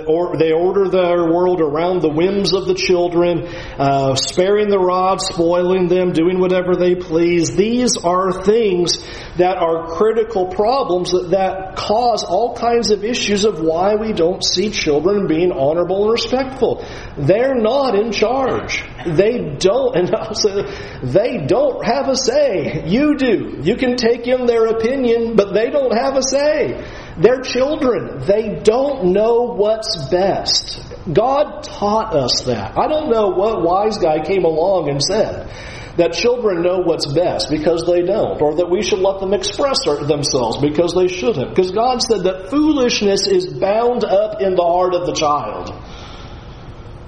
Or, 0.07 0.37
they 0.37 0.53
order 0.53 0.89
their 0.89 1.25
world 1.31 1.61
around 1.61 2.03
the 2.03 2.09
whims 2.09 2.53
of 2.53 2.67
the 2.67 2.75
children, 2.75 3.47
uh, 3.79 4.15
sparing 4.15 4.69
the 4.69 4.79
rod, 4.79 5.21
spoiling 5.21 5.89
them, 5.89 6.13
doing 6.13 6.39
whatever 6.39 6.77
they 6.77 6.95
please. 6.95 7.55
These 7.57 7.97
are 7.97 8.45
things 8.45 8.99
that 9.37 9.57
are 9.57 9.87
critical 9.87 10.47
problems 10.47 11.11
that, 11.11 11.31
that 11.31 11.77
cause 11.77 12.25
all 12.25 12.55
kinds 12.57 12.91
of 12.91 13.05
issues 13.05 13.45
of 13.45 13.61
why 13.61 13.95
we 13.97 14.13
don't 14.13 14.45
see 14.45 14.71
children 14.71 15.27
being 15.27 15.53
honorable 15.53 16.05
and 16.05 16.13
respectful. 16.13 16.85
They're 17.17 17.55
not 17.55 17.95
in 17.95 18.13
charge. 18.13 18.85
They 19.07 19.57
don't, 19.59 19.97
and 19.97 20.15
also, 20.15 20.63
they 21.03 21.47
don't 21.47 21.85
have 21.85 22.09
a 22.09 22.17
say. 22.17 22.85
You 22.87 23.17
do. 23.17 23.59
You 23.63 23.77
can 23.77 23.97
take 23.97 24.27
in 24.27 24.47
their 24.47 24.67
opinion, 24.67 25.37
but 25.37 25.55
they 25.55 25.71
don't 25.71 25.97
have 25.97 26.17
a 26.17 26.23
say. 26.23 26.85
They're 27.21 27.41
children. 27.41 28.21
They 28.27 28.61
don't 28.63 29.13
know 29.13 29.55
what's 29.55 30.09
best. 30.09 30.81
God 31.13 31.65
taught 31.65 32.15
us 32.15 32.43
that. 32.43 32.79
I 32.79 32.87
don't 32.87 33.11
know 33.11 33.31
what 33.31 33.63
wise 33.63 33.99
guy 33.99 34.21
came 34.25 34.45
along 34.45 34.89
and 34.89 35.03
said 35.03 35.51
that 35.97 36.13
children 36.13 36.63
know 36.63 36.79
what's 36.79 37.13
best 37.13 37.51
because 37.51 37.85
they 37.85 38.03
don't, 38.03 38.41
or 38.41 38.55
that 38.57 38.71
we 38.71 38.83
should 38.83 39.01
let 39.01 39.19
them 39.19 39.35
express 39.35 39.79
themselves 39.85 40.59
because 40.59 40.95
they 40.95 41.09
shouldn't. 41.09 41.51
Because 41.51 41.73
God 41.73 42.01
said 42.01 42.23
that 42.23 42.51
foolishness 42.51 43.27
is 43.27 43.47
bound 43.47 44.05
up 44.05 44.41
in 44.41 44.55
the 44.55 44.63
heart 44.63 44.95
of 44.95 45.07
the 45.07 45.13
child. 45.13 45.75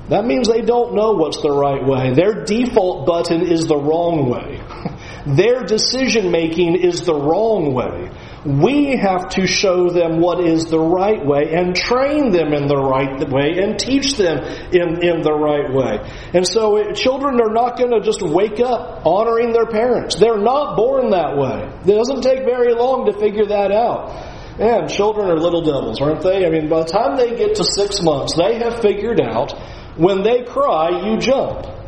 That 0.08 0.24
means 0.24 0.48
they 0.48 0.62
don't 0.62 0.94
know 0.96 1.12
what's 1.12 1.40
the 1.40 1.52
right 1.52 1.86
way. 1.86 2.14
Their 2.14 2.44
default 2.44 3.06
button 3.06 3.42
is 3.42 3.66
the 3.66 3.76
wrong 3.76 4.28
way. 4.28 4.60
Their 5.26 5.64
decision 5.64 6.30
making 6.30 6.76
is 6.76 7.02
the 7.02 7.14
wrong 7.14 7.74
way. 7.74 8.10
We 8.44 8.96
have 8.96 9.28
to 9.30 9.46
show 9.46 9.90
them 9.90 10.20
what 10.20 10.42
is 10.46 10.66
the 10.66 10.78
right 10.78 11.24
way 11.24 11.52
and 11.52 11.76
train 11.76 12.30
them 12.30 12.54
in 12.54 12.68
the 12.68 12.76
right 12.76 13.28
way 13.28 13.58
and 13.62 13.78
teach 13.78 14.16
them 14.16 14.38
in, 14.72 15.04
in 15.04 15.20
the 15.22 15.32
right 15.32 15.70
way. 15.72 15.98
And 16.32 16.46
so 16.46 16.92
children 16.92 17.40
are 17.40 17.52
not 17.52 17.76
going 17.76 17.90
to 17.90 18.00
just 18.00 18.22
wake 18.22 18.60
up 18.60 19.04
honoring 19.04 19.52
their 19.52 19.66
parents. 19.66 20.16
They're 20.16 20.40
not 20.40 20.76
born 20.76 21.10
that 21.10 21.36
way. 21.36 21.68
It 21.84 21.96
doesn't 21.96 22.22
take 22.22 22.44
very 22.44 22.72
long 22.74 23.06
to 23.06 23.18
figure 23.18 23.46
that 23.46 23.72
out. 23.72 24.08
And 24.58 24.90
children 24.90 25.30
are 25.30 25.38
little 25.38 25.62
devils, 25.62 26.00
aren't 26.00 26.22
they? 26.22 26.46
I 26.46 26.50
mean, 26.50 26.68
by 26.68 26.80
the 26.80 26.88
time 26.88 27.16
they 27.16 27.36
get 27.36 27.56
to 27.56 27.64
six 27.64 28.02
months, 28.02 28.34
they 28.36 28.58
have 28.58 28.80
figured 28.80 29.20
out 29.20 29.52
when 29.96 30.22
they 30.22 30.44
cry, 30.44 31.10
you 31.10 31.18
jump. 31.18 31.79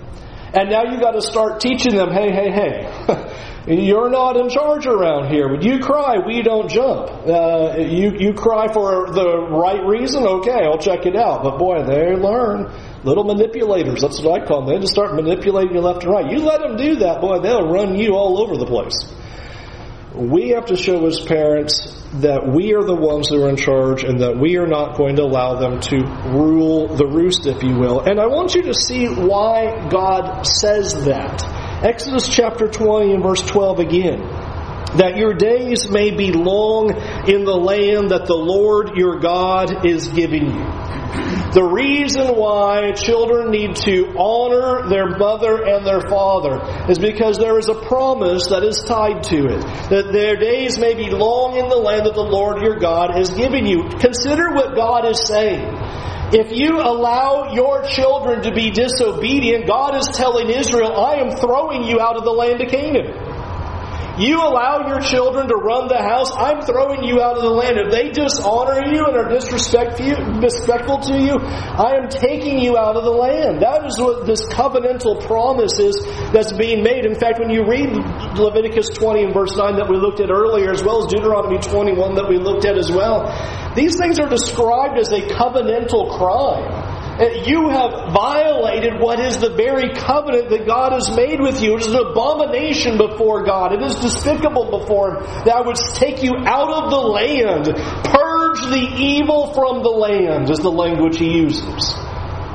And 0.54 0.68
now 0.70 0.84
you 0.84 1.00
got 1.00 1.12
to 1.12 1.22
start 1.22 1.60
teaching 1.60 1.96
them, 1.96 2.10
hey, 2.10 2.30
hey, 2.30 2.50
hey. 2.50 3.38
You're 3.66 4.10
not 4.10 4.36
in 4.36 4.48
charge 4.48 4.86
around 4.86 5.32
here. 5.32 5.48
When 5.48 5.62
you 5.62 5.78
cry, 5.78 6.18
we 6.26 6.42
don't 6.42 6.68
jump. 6.68 7.10
Uh, 7.24 7.76
you 7.78 8.10
you 8.18 8.34
cry 8.34 8.66
for 8.72 9.06
the 9.12 9.38
right 9.50 9.86
reason. 9.86 10.26
Okay, 10.26 10.64
I'll 10.64 10.78
check 10.78 11.06
it 11.06 11.14
out. 11.14 11.44
But 11.44 11.58
boy, 11.58 11.84
they 11.84 12.16
learn. 12.16 12.72
Little 13.04 13.22
manipulators. 13.22 14.00
That's 14.02 14.20
what 14.20 14.42
I 14.42 14.46
call 14.46 14.64
them. 14.64 14.74
They 14.74 14.80
just 14.80 14.92
start 14.92 15.14
manipulating 15.14 15.74
you 15.74 15.80
left 15.80 16.02
and 16.02 16.12
right. 16.12 16.28
You 16.28 16.38
let 16.38 16.60
them 16.60 16.76
do 16.76 16.96
that, 16.96 17.20
boy, 17.20 17.38
they'll 17.40 17.68
run 17.68 17.94
you 17.94 18.14
all 18.14 18.42
over 18.42 18.56
the 18.56 18.66
place. 18.66 18.98
We 20.14 20.51
have 20.51 20.66
to 20.66 20.77
show 20.77 21.07
as 21.07 21.20
parents 21.20 21.87
that 22.20 22.46
we 22.46 22.75
are 22.75 22.85
the 22.85 22.94
ones 22.94 23.29
that 23.29 23.42
are 23.42 23.48
in 23.48 23.57
charge 23.57 24.05
and 24.05 24.20
that 24.20 24.38
we 24.38 24.59
are 24.59 24.66
not 24.66 24.98
going 24.98 25.16
to 25.16 25.22
allow 25.22 25.55
them 25.55 25.81
to 25.81 25.96
rule 26.29 26.88
the 26.88 27.07
roost, 27.07 27.46
if 27.46 27.62
you 27.62 27.77
will. 27.77 28.01
And 28.01 28.20
I 28.20 28.27
want 28.27 28.55
you 28.55 28.62
to 28.64 28.75
see 28.75 29.07
why 29.07 29.88
God 29.88 30.42
says 30.42 31.07
that. 31.07 31.42
Exodus 31.83 32.29
chapter 32.29 32.68
20 32.68 33.14
and 33.14 33.22
verse 33.22 33.40
12 33.40 33.79
again. 33.79 34.20
That 34.98 35.16
your 35.16 35.33
days 35.33 35.88
may 35.88 36.11
be 36.11 36.33
long 36.33 36.90
in 37.27 37.44
the 37.44 37.57
land 37.57 38.11
that 38.11 38.27
the 38.27 38.37
Lord 38.37 38.98
your 38.98 39.18
God 39.18 39.87
is 39.87 40.09
giving 40.09 40.44
you. 40.44 40.66
The 41.52 41.62
reason 41.62 42.34
why 42.36 42.92
children 42.92 43.50
need 43.50 43.76
to 43.84 44.14
honor 44.16 44.88
their 44.88 45.18
mother 45.18 45.64
and 45.64 45.86
their 45.86 46.00
father 46.00 46.64
is 46.90 46.98
because 46.98 47.36
there 47.36 47.58
is 47.58 47.68
a 47.68 47.74
promise 47.74 48.48
that 48.48 48.64
is 48.64 48.82
tied 48.82 49.22
to 49.24 49.46
it. 49.48 49.60
That 49.90 50.12
their 50.12 50.36
days 50.36 50.78
may 50.78 50.94
be 50.94 51.10
long 51.10 51.58
in 51.58 51.68
the 51.68 51.76
land 51.76 52.06
that 52.06 52.14
the 52.14 52.22
Lord 52.22 52.62
your 52.62 52.78
God 52.78 53.18
is 53.18 53.28
giving 53.30 53.66
you. 53.66 53.88
Consider 54.00 54.54
what 54.54 54.74
God 54.74 55.04
is 55.04 55.26
saying. 55.26 55.68
If 56.32 56.50
you 56.56 56.80
allow 56.80 57.52
your 57.52 57.82
children 57.82 58.44
to 58.44 58.52
be 58.54 58.70
disobedient, 58.70 59.66
God 59.66 59.94
is 59.96 60.08
telling 60.08 60.48
Israel, 60.48 60.96
I 60.96 61.16
am 61.16 61.36
throwing 61.36 61.84
you 61.84 62.00
out 62.00 62.16
of 62.16 62.24
the 62.24 62.32
land 62.32 62.62
of 62.62 62.68
Canaan. 62.68 63.12
You 64.18 64.44
allow 64.44 64.88
your 64.88 65.01
children 65.01 65.48
to 65.48 65.57
run 65.57 65.88
the 65.88 65.96
house, 65.96 66.31
I'm 66.37 66.61
throwing 66.61 67.03
you 67.03 67.22
out 67.22 67.37
of 67.37 67.42
the 67.42 67.48
land. 67.48 67.79
If 67.79 67.90
they 67.90 68.11
dishonor 68.11 68.85
you 68.92 69.07
and 69.07 69.16
are 69.16 69.29
disrespectful 69.33 71.01
to 71.01 71.16
you, 71.16 71.40
I 71.40 71.96
am 71.96 72.11
taking 72.11 72.61
you 72.61 72.77
out 72.77 72.96
of 72.96 73.05
the 73.05 73.11
land. 73.11 73.62
That 73.62 73.87
is 73.87 73.98
what 73.98 74.27
this 74.27 74.44
covenantal 74.53 75.25
promise 75.25 75.79
is 75.79 75.96
that's 76.31 76.53
being 76.53 76.83
made. 76.85 77.07
In 77.07 77.14
fact, 77.14 77.38
when 77.38 77.48
you 77.48 77.64
read 77.64 77.88
Leviticus 78.37 78.90
20 78.90 79.25
and 79.25 79.33
verse 79.33 79.57
9 79.57 79.77
that 79.77 79.88
we 79.88 79.96
looked 79.96 80.20
at 80.20 80.31
earlier, 80.31 80.70
as 80.70 80.85
well 80.85 81.07
as 81.07 81.11
Deuteronomy 81.11 81.57
21 81.57 82.14
that 82.16 82.29
we 82.29 82.37
looked 82.37 82.66
at 82.66 82.77
as 82.77 82.92
well, 82.92 83.25
these 83.75 83.96
things 83.96 84.18
are 84.18 84.29
described 84.29 84.98
as 84.98 85.11
a 85.12 85.22
covenantal 85.22 86.12
crime. 86.18 86.81
Uh, 87.12 87.29
you 87.44 87.68
have 87.68 88.12
violated 88.14 88.98
what 88.98 89.20
is 89.20 89.38
the 89.38 89.51
very 89.51 89.92
covenant 89.92 90.48
that 90.48 90.66
God 90.66 90.92
has 90.92 91.14
made 91.14 91.40
with 91.40 91.62
you. 91.62 91.77
It 91.77 91.83
is 91.83 91.88
an 91.88 91.96
abomination 91.96 92.96
before 92.96 93.44
God. 93.44 93.75
It 93.75 93.83
is 93.83 93.96
despicable 93.96 94.79
before 94.79 95.16
Him 95.16 95.44
that 95.44 95.55
I 95.57 95.61
would 95.61 95.77
take 95.77 96.22
you 96.22 96.33
out 96.38 96.72
of 96.72 96.90
the 96.90 96.96
land. 96.96 97.66
Purge 98.05 98.62
the 98.62 98.94
evil 98.96 99.53
from 99.53 99.83
the 99.83 99.90
land, 99.90 100.48
is 100.48 100.61
the 100.61 100.70
language 100.70 101.18
He 101.18 101.37
uses. 101.37 101.94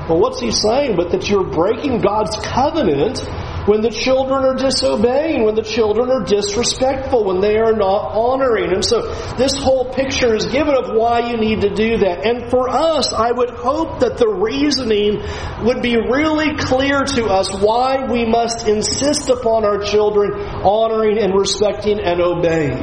Well, 0.09 0.19
what's 0.19 0.39
He 0.39 0.51
saying? 0.51 0.95
But 0.95 1.11
that 1.11 1.29
you're 1.29 1.51
breaking 1.51 2.01
God's 2.01 2.35
covenant 2.37 3.19
when 3.67 3.81
the 3.81 3.91
children 3.91 4.45
are 4.45 4.55
disobeying, 4.55 5.43
when 5.43 5.55
the 5.55 5.61
children 5.61 6.09
are 6.09 6.23
disrespectful, 6.23 7.25
when 7.25 7.41
they 7.41 7.57
are 7.57 7.73
not 7.73 8.15
honoring. 8.15 8.71
And 8.71 8.83
so 8.83 9.01
this 9.35 9.57
whole 9.57 9.93
picture 9.93 10.33
is 10.33 10.45
given 10.45 10.73
of 10.73 10.95
why 10.95 11.29
you 11.29 11.35
need 11.35 11.61
to 11.61 11.69
do 11.69 11.97
that. 11.97 12.25
And 12.25 12.49
for 12.49 12.69
us, 12.69 13.11
I 13.11 13.31
would 13.31 13.49
hope 13.49 13.99
that 13.99 14.17
the 14.17 14.29
reasoning 14.29 15.21
would 15.65 15.81
be 15.81 15.97
really 15.97 16.55
clear 16.55 17.03
to 17.03 17.25
us 17.25 17.51
why 17.59 18.07
we 18.09 18.23
must 18.23 18.67
insist 18.69 19.27
upon 19.27 19.65
our 19.65 19.79
children 19.79 20.31
honoring 20.63 21.19
and 21.19 21.37
respecting 21.37 21.99
and 21.99 22.21
obeying. 22.21 22.79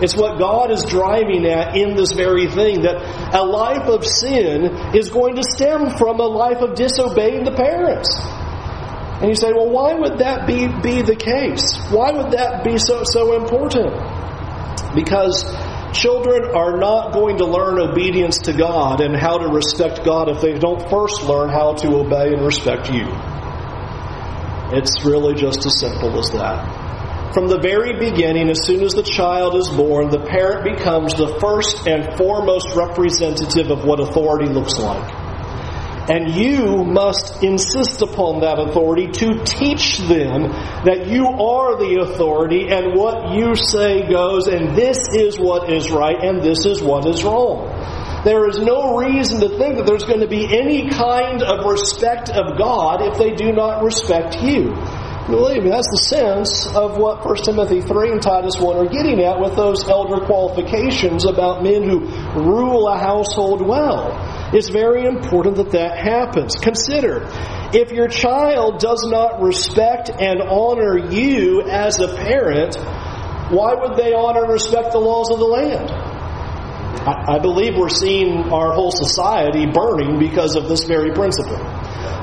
It's 0.00 0.16
what 0.16 0.38
God 0.38 0.70
is 0.70 0.84
driving 0.84 1.44
at 1.46 1.76
in 1.76 1.96
this 1.96 2.12
very 2.12 2.48
thing 2.48 2.82
that 2.82 2.96
a 3.34 3.44
life 3.44 3.88
of 3.88 4.04
sin 4.06 4.96
is 4.96 5.10
going 5.10 5.36
to 5.36 5.42
stem 5.42 5.90
from 5.98 6.18
a 6.18 6.26
life 6.26 6.62
of 6.62 6.74
disobeying 6.74 7.44
the 7.44 7.52
parents. 7.52 8.08
And 9.20 9.28
you 9.28 9.34
say, 9.36 9.52
well, 9.52 9.70
why 9.70 9.94
would 9.94 10.18
that 10.18 10.46
be, 10.46 10.66
be 10.82 11.02
the 11.02 11.16
case? 11.16 11.76
Why 11.90 12.10
would 12.12 12.32
that 12.32 12.64
be 12.64 12.78
so, 12.78 13.04
so 13.04 13.40
important? 13.40 13.94
Because 14.94 15.44
children 15.92 16.54
are 16.54 16.76
not 16.76 17.12
going 17.12 17.38
to 17.38 17.44
learn 17.46 17.78
obedience 17.78 18.38
to 18.38 18.52
God 18.52 19.00
and 19.00 19.16
how 19.16 19.38
to 19.38 19.48
respect 19.48 20.04
God 20.04 20.28
if 20.28 20.40
they 20.40 20.58
don't 20.58 20.90
first 20.90 21.22
learn 21.22 21.48
how 21.48 21.74
to 21.74 21.88
obey 21.96 22.34
and 22.34 22.44
respect 22.44 22.92
you. 22.92 23.06
It's 24.76 25.04
really 25.04 25.34
just 25.34 25.64
as 25.64 25.78
simple 25.78 26.18
as 26.18 26.30
that. 26.32 27.32
from 27.34 27.48
the 27.48 27.58
very 27.58 27.98
beginning, 27.98 28.48
as 28.48 28.64
soon 28.64 28.82
as 28.84 28.94
the 28.94 29.02
child 29.02 29.56
is 29.56 29.68
born, 29.68 30.08
the 30.08 30.20
parent 30.20 30.64
becomes 30.64 31.14
the 31.14 31.36
first 31.40 31.86
and 31.86 32.16
foremost 32.16 32.68
representative 32.76 33.70
of 33.70 33.84
what 33.84 33.98
authority 33.98 34.46
looks 34.46 34.78
like. 34.78 35.23
And 36.08 36.34
you 36.34 36.84
must 36.84 37.42
insist 37.42 38.02
upon 38.02 38.40
that 38.40 38.58
authority 38.58 39.08
to 39.08 39.42
teach 39.44 39.98
them 39.98 40.52
that 40.84 41.08
you 41.08 41.24
are 41.24 41.78
the 41.78 42.00
authority 42.04 42.68
and 42.68 42.94
what 42.94 43.32
you 43.34 43.56
say 43.56 44.06
goes, 44.06 44.46
and 44.46 44.76
this 44.76 44.98
is 45.14 45.38
what 45.38 45.72
is 45.72 45.90
right 45.90 46.22
and 46.22 46.42
this 46.42 46.66
is 46.66 46.82
what 46.82 47.06
is 47.06 47.24
wrong. 47.24 47.72
There 48.24 48.48
is 48.48 48.58
no 48.58 48.96
reason 48.96 49.40
to 49.40 49.48
think 49.56 49.76
that 49.76 49.86
there's 49.86 50.04
going 50.04 50.20
to 50.20 50.28
be 50.28 50.44
any 50.44 50.88
kind 50.88 51.42
of 51.42 51.64
respect 51.64 52.30
of 52.30 52.58
God 52.58 53.00
if 53.00 53.18
they 53.18 53.34
do 53.34 53.52
not 53.52 53.82
respect 53.82 54.42
you. 54.42 54.74
Believe 55.28 55.62
me, 55.62 55.70
that's 55.70 55.88
the 55.88 56.04
sense 56.04 56.66
of 56.76 56.98
what 56.98 57.24
1 57.24 57.36
Timothy 57.44 57.80
3 57.80 58.12
and 58.12 58.20
Titus 58.20 58.60
1 58.60 58.76
are 58.76 58.88
getting 58.88 59.20
at 59.20 59.40
with 59.40 59.56
those 59.56 59.88
elder 59.88 60.24
qualifications 60.26 61.24
about 61.24 61.62
men 61.62 61.82
who 61.82 62.00
rule 62.44 62.88
a 62.88 62.98
household 62.98 63.66
well. 63.66 64.12
It's 64.52 64.68
very 64.68 65.04
important 65.06 65.56
that 65.56 65.72
that 65.72 65.96
happens. 65.98 66.56
Consider, 66.56 67.28
if 67.72 67.90
your 67.90 68.08
child 68.08 68.78
does 68.78 69.06
not 69.10 69.40
respect 69.40 70.10
and 70.10 70.42
honor 70.42 71.10
you 71.10 71.62
as 71.62 72.00
a 72.00 72.08
parent, 72.14 72.76
why 73.50 73.74
would 73.74 73.96
they 73.96 74.12
honor 74.12 74.44
and 74.44 74.52
respect 74.52 74.92
the 74.92 74.98
laws 74.98 75.30
of 75.30 75.38
the 75.38 75.44
land? 75.44 75.90
I, 77.06 77.38
believe 77.38 77.76
we're 77.76 77.88
seeing 77.90 78.50
our 78.50 78.72
whole 78.72 78.90
society 78.90 79.66
burning 79.66 80.18
because 80.18 80.56
of 80.56 80.68
this 80.68 80.84
very 80.84 81.12
principle. 81.12 81.58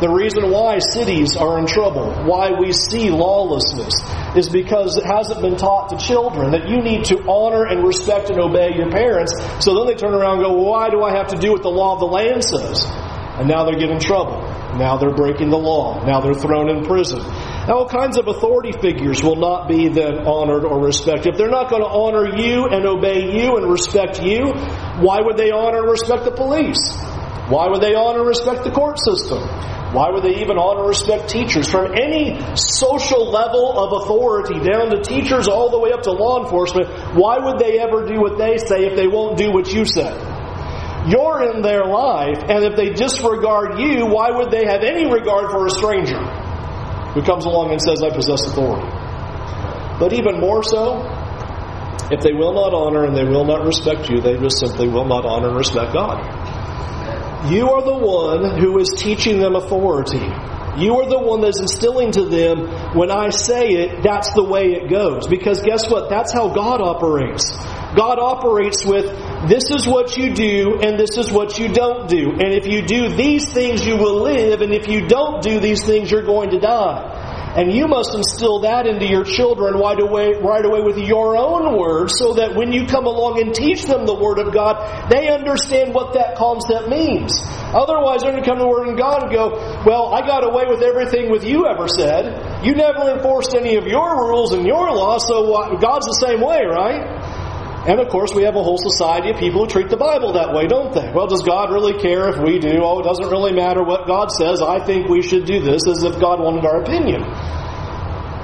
The 0.02 0.10
reason 0.10 0.50
why 0.50 0.80
cities 0.80 1.38
are 1.38 1.60
in 1.60 1.68
trouble, 1.68 2.10
why 2.26 2.58
we 2.60 2.74
see 2.74 3.12
lawlessness, 3.12 3.94
is 4.36 4.50
because 4.50 4.98
it 4.98 5.06
hasn't 5.06 5.42
been 5.42 5.58
taught 5.58 5.90
to 5.90 5.98
children 5.98 6.52
that 6.52 6.68
you 6.68 6.82
need 6.82 7.06
to 7.14 7.22
honor 7.30 7.66
and 7.66 7.86
respect 7.86 8.32
and 8.32 8.40
obey 8.40 8.74
your 8.76 8.90
parents. 8.90 9.38
So 9.64 9.78
then 9.78 9.86
they 9.86 9.94
turn 9.94 10.16
around 10.16 10.42
and 10.42 10.46
go, 10.46 10.54
why 10.54 10.90
do 10.90 11.04
I 11.04 11.14
have 11.14 11.28
to 11.28 11.38
do 11.38 11.52
what 11.52 11.62
the 11.62 11.70
law 11.70 11.94
of 11.94 12.00
the 12.00 12.10
land 12.10 12.44
says? 12.44 12.82
And 13.38 13.48
now 13.48 13.64
they're 13.64 13.78
getting 13.78 14.00
trouble. 14.00 14.42
Now 14.74 14.98
they're 14.98 15.14
breaking 15.14 15.52
the 15.52 15.62
law. 15.62 16.04
Now 16.04 16.20
they're 16.20 16.34
thrown 16.34 16.70
in 16.70 16.84
prison. 16.84 17.20
Now, 17.22 17.86
all 17.86 17.88
kinds 17.88 18.18
of 18.18 18.28
authority 18.28 18.72
figures 18.72 19.22
will 19.22 19.36
not 19.36 19.68
be 19.68 19.88
then 19.88 20.26
honored 20.26 20.66
or 20.66 20.84
respected. 20.84 21.34
If 21.34 21.38
they're 21.38 21.54
not 21.54 21.70
going 21.70 21.84
to 21.84 21.88
honor 21.88 22.42
you 22.42 22.66
and 22.66 22.88
obey 22.88 23.38
you 23.38 23.58
and 23.58 23.72
respect 23.72 24.20
you, 24.22 24.50
why 24.98 25.22
would 25.22 25.38
they 25.38 25.52
honor 25.52 25.86
and 25.86 25.92
respect 25.92 26.26
the 26.26 26.32
police? 26.32 26.98
Why 27.54 27.68
would 27.70 27.82
they 27.82 27.94
honor 27.94 28.20
and 28.20 28.28
respect 28.28 28.64
the 28.64 28.72
court 28.72 28.98
system? 28.98 29.44
Why 29.92 30.10
would 30.10 30.24
they 30.24 30.40
even 30.40 30.58
honor 30.58 30.88
and 30.88 30.90
respect 30.90 31.30
teachers? 31.30 31.70
From 31.70 31.92
any 31.92 32.40
social 32.56 33.30
level 33.30 33.78
of 33.78 34.04
authority, 34.04 34.56
down 34.64 34.90
to 34.92 35.02
teachers 35.04 35.48
all 35.50 35.70
the 35.70 35.80
way 35.80 35.92
up 35.92 36.04
to 36.04 36.12
law 36.12 36.44
enforcement, 36.44 36.88
why 37.14 37.40
would 37.40 37.60
they 37.60 37.78
ever 37.80 38.06
do 38.08 38.22
what 38.22 38.38
they 38.38 38.58
say 38.58 38.86
if 38.88 38.96
they 38.96 39.08
won't 39.08 39.38
do 39.38 39.52
what 39.52 39.72
you 39.74 39.84
say? 39.84 40.12
You're 41.08 41.52
in 41.52 41.62
their 41.62 41.84
life, 41.84 42.40
and 42.48 42.64
if 42.64 42.78
they 42.78 42.92
disregard 42.92 43.80
you, 43.80 44.06
why 44.06 44.32
would 44.32 44.52
they 44.52 44.66
have 44.66 44.84
any 44.84 45.12
regard 45.12 45.52
for 45.52 45.66
a 45.66 45.70
stranger 45.70 46.24
who 47.12 47.22
comes 47.24 47.44
along 47.46 47.72
and 47.72 47.82
says, 47.82 48.02
I 48.02 48.12
possess 48.12 48.48
authority? 48.48 48.88
But 50.00 50.14
even 50.14 50.40
more 50.40 50.64
so, 50.64 51.04
if 52.12 52.22
they 52.22 52.34
will 52.34 52.54
not 52.54 52.74
honor 52.74 53.04
and 53.06 53.16
they 53.16 53.24
will 53.24 53.46
not 53.46 53.66
respect 53.66 54.10
you, 54.10 54.22
they 54.22 54.38
just 54.38 54.60
simply 54.60 54.88
will 54.88 55.06
not 55.06 55.26
honor 55.26 55.50
and 55.50 55.58
respect 55.58 55.94
God. 55.94 56.22
You 57.50 57.72
are 57.72 57.82
the 57.82 57.98
one 57.98 58.60
who 58.60 58.78
is 58.78 58.94
teaching 58.98 59.40
them 59.40 59.56
authority. 59.56 60.22
You 60.78 61.02
are 61.02 61.10
the 61.10 61.20
one 61.20 61.42
that's 61.42 61.60
instilling 61.60 62.12
to 62.14 62.26
them, 62.26 62.96
when 62.96 63.12
I 63.12 63.30
say 63.30 63.72
it, 63.74 64.04
that's 64.04 64.32
the 64.34 64.44
way 64.44 64.74
it 64.74 64.90
goes. 64.90 65.28
Because 65.28 65.62
guess 65.62 65.90
what? 65.90 66.10
That's 66.10 66.32
how 66.32 66.54
God 66.54 66.82
operates. 66.82 67.52
God 67.96 68.20
operates 68.20 68.86
with, 68.86 69.06
this 69.50 69.70
is 69.70 69.86
what 69.86 70.16
you 70.16 70.34
do, 70.34 70.80
and 70.82 70.98
this 70.98 71.18
is 71.18 71.30
what 71.30 71.60
you 71.60 71.74
don't 71.74 72.08
do. 72.08 72.32
And 72.32 72.54
if 72.54 72.68
you 72.68 72.84
do 72.84 73.10
these 73.10 73.52
things, 73.52 73.86
you 73.86 73.98
will 73.98 74.22
live, 74.22 74.62
and 74.62 74.74
if 74.74 74.88
you 74.88 75.08
don't 75.08 75.42
do 75.42 75.60
these 75.60 75.84
things, 75.84 76.10
you're 76.10 76.26
going 76.26 76.52
to 76.52 76.60
die. 76.60 77.21
And 77.52 77.72
you 77.72 77.88
must 77.88 78.16
instill 78.16 78.62
that 78.62 78.88
into 78.88 79.06
your 79.06 79.26
children 79.26 79.76
right 79.76 80.00
away, 80.00 80.40
right 80.40 80.64
away 80.64 80.80
with 80.82 80.98
your 80.98 81.36
own 81.36 81.78
words 81.78 82.18
so 82.18 82.34
that 82.36 82.56
when 82.56 82.72
you 82.72 82.88
come 82.88 83.06
along 83.06 83.42
and 83.42 83.54
teach 83.54 83.84
them 83.84 84.06
the 84.06 84.16
Word 84.16 84.40
of 84.40 84.54
God, 84.54 85.12
they 85.12 85.28
understand 85.28 85.94
what 85.94 86.14
that 86.14 86.38
concept 86.38 86.88
means. 86.88 87.36
Otherwise, 87.76 88.24
they're 88.24 88.32
going 88.32 88.44
to 88.44 88.48
come 88.48 88.58
to 88.58 88.64
the 88.64 88.72
Word 88.72 88.88
of 88.88 88.98
God 88.98 89.24
and 89.24 89.32
go, 89.32 89.52
Well, 89.86 90.16
I 90.16 90.26
got 90.26 90.48
away 90.48 90.64
with 90.68 90.82
everything 90.82 91.30
with 91.30 91.44
you 91.44 91.68
ever 91.68 91.88
said. 91.88 92.64
You 92.66 92.74
never 92.74 93.12
enforced 93.12 93.54
any 93.54 93.76
of 93.76 93.86
your 93.86 94.32
rules 94.32 94.54
and 94.54 94.66
your 94.66 94.92
laws, 94.92 95.28
so 95.28 95.52
God's 95.76 96.08
the 96.08 96.20
same 96.24 96.40
way, 96.40 96.64
right? 96.64 97.21
And 97.88 98.00
of 98.00 98.10
course, 98.10 98.32
we 98.36 98.44
have 98.44 98.56
a 98.56 98.62
whole 98.62 98.78
society 98.78 99.32
of 99.32 99.38
people 99.38 99.63
who 99.63 99.67
treat 99.67 99.89
the 99.89 99.98
Bible 99.98 100.34
that 100.34 100.54
way, 100.54 100.67
don't 100.67 100.94
they? 100.94 101.12
Well, 101.12 101.26
does 101.26 101.41
God 101.41 101.74
really 101.74 102.00
care 102.00 102.30
if 102.30 102.38
we 102.38 102.60
do? 102.60 102.82
Oh, 102.84 103.00
it 103.00 103.04
doesn't 103.04 103.30
really 103.30 103.54
matter 103.54 103.84
what 103.84 104.06
God 104.06 104.30
says. 104.32 104.62
I 104.62 104.86
think 104.86 105.10
we 105.10 105.24
should 105.24 105.46
do 105.46 105.60
this 105.62 105.88
as 105.88 106.04
if 106.04 106.20
God 106.20 106.39
wanted 106.39 106.63
our 106.63 106.84
opinion. 106.84 107.22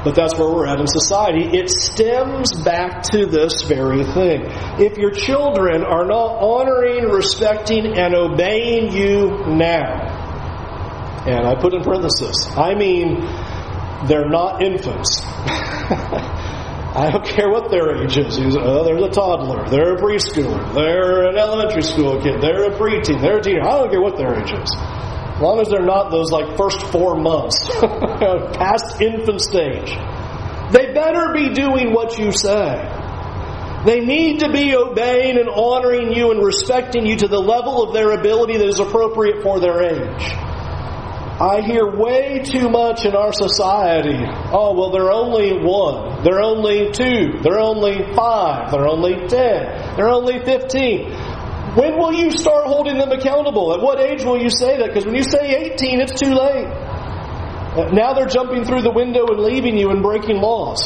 But 0.04 0.16
that's 0.16 0.40
where 0.40 0.50
we're 0.50 0.66
at 0.66 0.80
in 0.80 0.88
society. 0.88 1.56
It 1.56 1.70
stems 1.70 2.64
back 2.64 3.04
to 3.12 3.28
this 3.28 3.62
very 3.64 4.04
thing. 4.06 4.42
If 4.82 4.98
your 4.98 5.12
children 5.12 5.84
are 5.84 6.06
not 6.06 6.42
honoring, 6.42 7.04
respecting, 7.10 7.96
and 7.96 8.16
obeying 8.16 8.92
you 8.92 9.46
now, 9.54 10.26
and 11.28 11.46
I 11.46 11.62
put 11.62 11.76
in 11.76 11.84
parenthesis, 11.84 12.48
I 12.58 12.74
mean, 12.74 13.22
they're 14.08 14.30
not 14.30 14.64
infants. 14.64 15.22
I 16.96 17.12
don't 17.12 17.26
care 17.26 17.50
what 17.50 17.70
their 17.70 18.04
age 18.04 18.18
is. 18.18 18.38
He's, 18.38 18.56
uh, 18.56 18.84
there's 18.84 19.02
a 19.04 19.10
toddler, 19.10 19.68
they're 19.70 19.96
a 19.96 19.98
preschooler, 19.98 20.74
they're 20.74 21.28
an 21.28 21.38
elementary 21.38 21.84
school 21.84 22.22
kid, 22.22 22.42
they're 22.42 22.72
a 22.72 22.78
preteen, 22.78 23.22
they're 23.22 23.38
a 23.38 23.42
teenager. 23.42 23.68
I 23.68 23.78
don't 23.78 23.92
care 23.92 24.02
what 24.02 24.18
their 24.18 24.40
age 24.40 24.52
is. 24.52 24.72
As 24.74 25.42
long 25.42 25.60
as 25.60 25.68
they're 25.70 25.86
not 25.86 26.10
those 26.10 26.32
like 26.32 26.58
first 26.58 26.82
four 26.88 27.16
months, 27.16 27.68
past 27.80 29.02
infant 29.02 29.42
stage, 29.42 29.90
they 30.72 30.94
better 30.94 31.34
be 31.34 31.54
doing 31.54 31.94
what 31.94 32.18
you 32.18 32.32
say. 32.32 32.82
They 33.86 34.00
need 34.00 34.40
to 34.40 34.52
be 34.52 34.76
obeying 34.76 35.38
and 35.38 35.48
honoring 35.48 36.12
you 36.12 36.32
and 36.32 36.44
respecting 36.44 37.06
you 37.06 37.18
to 37.18 37.28
the 37.28 37.40
level 37.40 37.84
of 37.84 37.94
their 37.94 38.12
ability 38.12 38.58
that 38.58 38.68
is 38.68 38.80
appropriate 38.80 39.44
for 39.44 39.60
their 39.60 39.84
age. 39.84 40.47
I 41.40 41.62
hear 41.62 41.86
way 41.86 42.42
too 42.44 42.68
much 42.68 43.06
in 43.06 43.16
our 43.16 43.32
society. 43.32 44.26
Oh, 44.52 44.74
well, 44.74 44.90
they're 44.90 45.12
only 45.12 45.54
one. 45.54 46.24
They're 46.24 46.42
only 46.42 46.92
two. 46.92 47.40
They're 47.44 47.60
only 47.60 48.12
five. 48.16 48.72
They're 48.72 48.88
only 48.88 49.28
ten. 49.28 49.96
They're 49.96 50.10
only 50.10 50.44
fifteen. 50.44 51.14
When 51.78 51.96
will 51.96 52.12
you 52.12 52.32
start 52.32 52.66
holding 52.66 52.98
them 52.98 53.12
accountable? 53.12 53.72
At 53.72 53.82
what 53.82 54.00
age 54.00 54.24
will 54.24 54.42
you 54.42 54.50
say 54.50 54.78
that? 54.78 54.88
Because 54.88 55.06
when 55.06 55.14
you 55.14 55.22
say 55.22 55.74
18, 55.74 56.02
it's 56.02 56.20
too 56.20 56.34
late. 56.34 56.66
Uh, 56.66 57.92
now 57.94 58.14
they're 58.14 58.26
jumping 58.26 58.66
through 58.66 58.82
the 58.82 58.90
window 58.90 59.28
and 59.28 59.38
leaving 59.40 59.78
you 59.78 59.92
and 59.92 60.02
breaking 60.02 60.42
laws. 60.42 60.82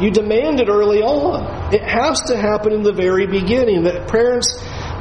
You 0.00 0.10
demand 0.10 0.60
it 0.60 0.70
early 0.70 1.02
on. 1.02 1.74
It 1.74 1.82
has 1.82 2.18
to 2.28 2.36
happen 2.38 2.72
in 2.72 2.82
the 2.82 2.94
very 2.94 3.26
beginning. 3.26 3.84
That 3.84 4.08
parents 4.08 4.56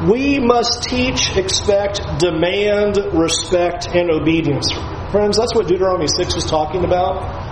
we 0.07 0.39
must 0.39 0.83
teach, 0.83 1.35
expect, 1.35 2.01
demand, 2.19 2.97
respect, 3.13 3.87
and 3.87 4.09
obedience. 4.11 4.71
Friends, 5.11 5.37
that's 5.37 5.53
what 5.55 5.67
Deuteronomy 5.67 6.07
6 6.07 6.35
is 6.35 6.45
talking 6.45 6.85
about 6.85 7.48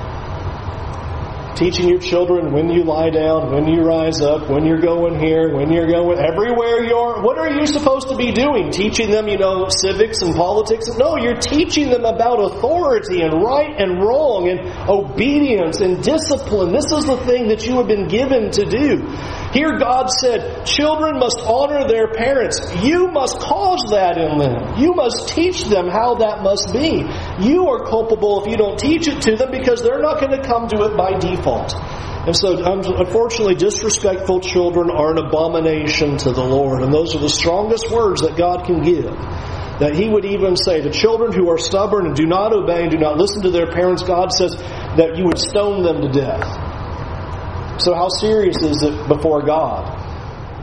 teaching 1.58 1.90
your 1.90 2.00
children 2.00 2.54
when 2.54 2.70
you 2.70 2.84
lie 2.84 3.10
down, 3.10 3.52
when 3.52 3.68
you 3.68 3.82
rise 3.82 4.22
up, 4.22 4.48
when 4.50 4.66
you're 4.66 4.80
going 4.80 5.20
here, 5.20 5.56
when 5.56 5.72
you're 5.72 5.88
going 5.88 6.20
everywhere 6.20 6.84
you're. 6.84 7.22
What 7.24 7.40
are 7.40 7.50
you 7.50 7.66
supposed 7.66 8.10
to 8.10 8.16
be 8.16 8.32
doing? 8.32 8.70
Teaching 8.70 9.10
them, 9.10 9.28
you 9.28 9.38
know, 9.38 9.68
civics 9.70 10.22
and 10.22 10.36
politics? 10.36 10.88
No, 10.98 11.18
you're 11.18 11.40
teaching 11.40 11.90
them 11.90 12.06
about 12.06 12.38
authority 12.38 13.22
and 13.22 13.42
right 13.42 13.74
and 13.76 14.00
wrong 14.00 14.48
and 14.48 14.60
obedience 14.88 15.82
and 15.82 16.04
discipline. 16.04 16.72
This 16.72 16.92
is 16.92 17.06
the 17.06 17.18
thing 17.26 17.48
that 17.48 17.66
you 17.66 17.78
have 17.78 17.88
been 17.88 18.08
given 18.08 18.52
to 18.52 18.66
do. 18.66 19.08
Here 19.52 19.80
God 19.80 20.12
said, 20.12 20.66
children 20.66 21.18
must 21.18 21.40
honor 21.40 21.88
their 21.88 22.14
parents. 22.14 22.62
You 22.84 23.08
must 23.08 23.40
cause 23.40 23.90
that 23.90 24.18
in 24.18 24.38
them. 24.38 24.78
You 24.78 24.94
must 24.94 25.30
teach 25.30 25.66
them 25.66 25.88
how 25.88 26.16
that 26.16 26.44
must 26.44 26.72
be. 26.72 27.07
You 27.40 27.68
are 27.70 27.86
culpable 27.86 28.44
if 28.44 28.50
you 28.50 28.58
don't 28.58 28.80
teach 28.80 29.08
it 29.08 29.22
to 29.24 29.36
them 29.36 29.52
because 29.52 29.84
they're 29.84 30.02
not 30.02 30.20
going 30.20 30.40
to 30.40 30.48
come 30.48 30.68
to 30.70 30.84
it 30.86 30.98
by 30.98 31.18
default. 31.20 31.74
And 32.28 32.36
so, 32.36 32.58
unfortunately, 32.66 33.56
disrespectful 33.56 34.42
children 34.42 34.90
are 34.90 35.12
an 35.12 35.18
abomination 35.18 36.18
to 36.18 36.32
the 36.32 36.44
Lord. 36.44 36.82
And 36.84 36.92
those 36.92 37.16
are 37.16 37.20
the 37.20 37.30
strongest 37.30 37.92
words 37.92 38.22
that 38.22 38.36
God 38.36 38.66
can 38.66 38.84
give. 38.84 39.06
That 39.80 39.94
He 39.96 40.10
would 40.10 40.26
even 40.26 40.58
say, 40.58 40.82
the 40.82 40.90
children 40.90 41.32
who 41.32 41.50
are 41.50 41.58
stubborn 41.58 42.08
and 42.08 42.16
do 42.16 42.26
not 42.26 42.54
obey 42.54 42.82
and 42.82 42.92
do 42.92 42.98
not 42.98 43.18
listen 43.18 43.44
to 43.44 43.52
their 43.52 43.72
parents, 43.72 44.02
God 44.02 44.34
says 44.34 44.56
that 44.56 45.16
you 45.16 45.26
would 45.26 45.38
stone 45.38 45.84
them 45.84 46.02
to 46.02 46.10
death. 46.10 47.82
So, 47.82 47.94
how 47.94 48.10
serious 48.10 48.58
is 48.58 48.82
it 48.82 49.08
before 49.08 49.46
God 49.46 49.86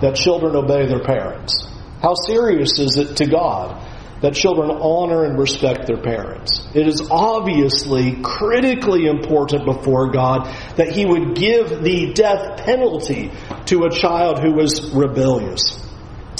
that 0.02 0.16
children 0.16 0.56
obey 0.56 0.86
their 0.86 1.04
parents? 1.04 1.66
How 2.02 2.14
serious 2.14 2.78
is 2.80 2.96
it 2.96 3.16
to 3.18 3.26
God 3.26 3.80
that 4.24 4.34
children 4.34 4.70
honor 4.70 5.24
and 5.24 5.38
respect 5.38 5.86
their 5.86 6.00
parents. 6.00 6.66
It 6.74 6.88
is 6.88 7.06
obviously 7.10 8.18
critically 8.22 9.06
important 9.06 9.66
before 9.66 10.10
God 10.10 10.46
that 10.76 10.92
He 10.92 11.04
would 11.04 11.36
give 11.36 11.82
the 11.82 12.12
death 12.14 12.64
penalty 12.64 13.30
to 13.66 13.84
a 13.84 13.90
child 13.90 14.40
who 14.40 14.54
was 14.54 14.92
rebellious. 14.94 15.78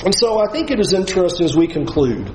And 0.03 0.15
so 0.15 0.39
I 0.39 0.51
think 0.51 0.71
it 0.71 0.81
is 0.81 0.95
interesting 0.95 1.45
as 1.45 1.55
we 1.55 1.67
conclude. 1.67 2.35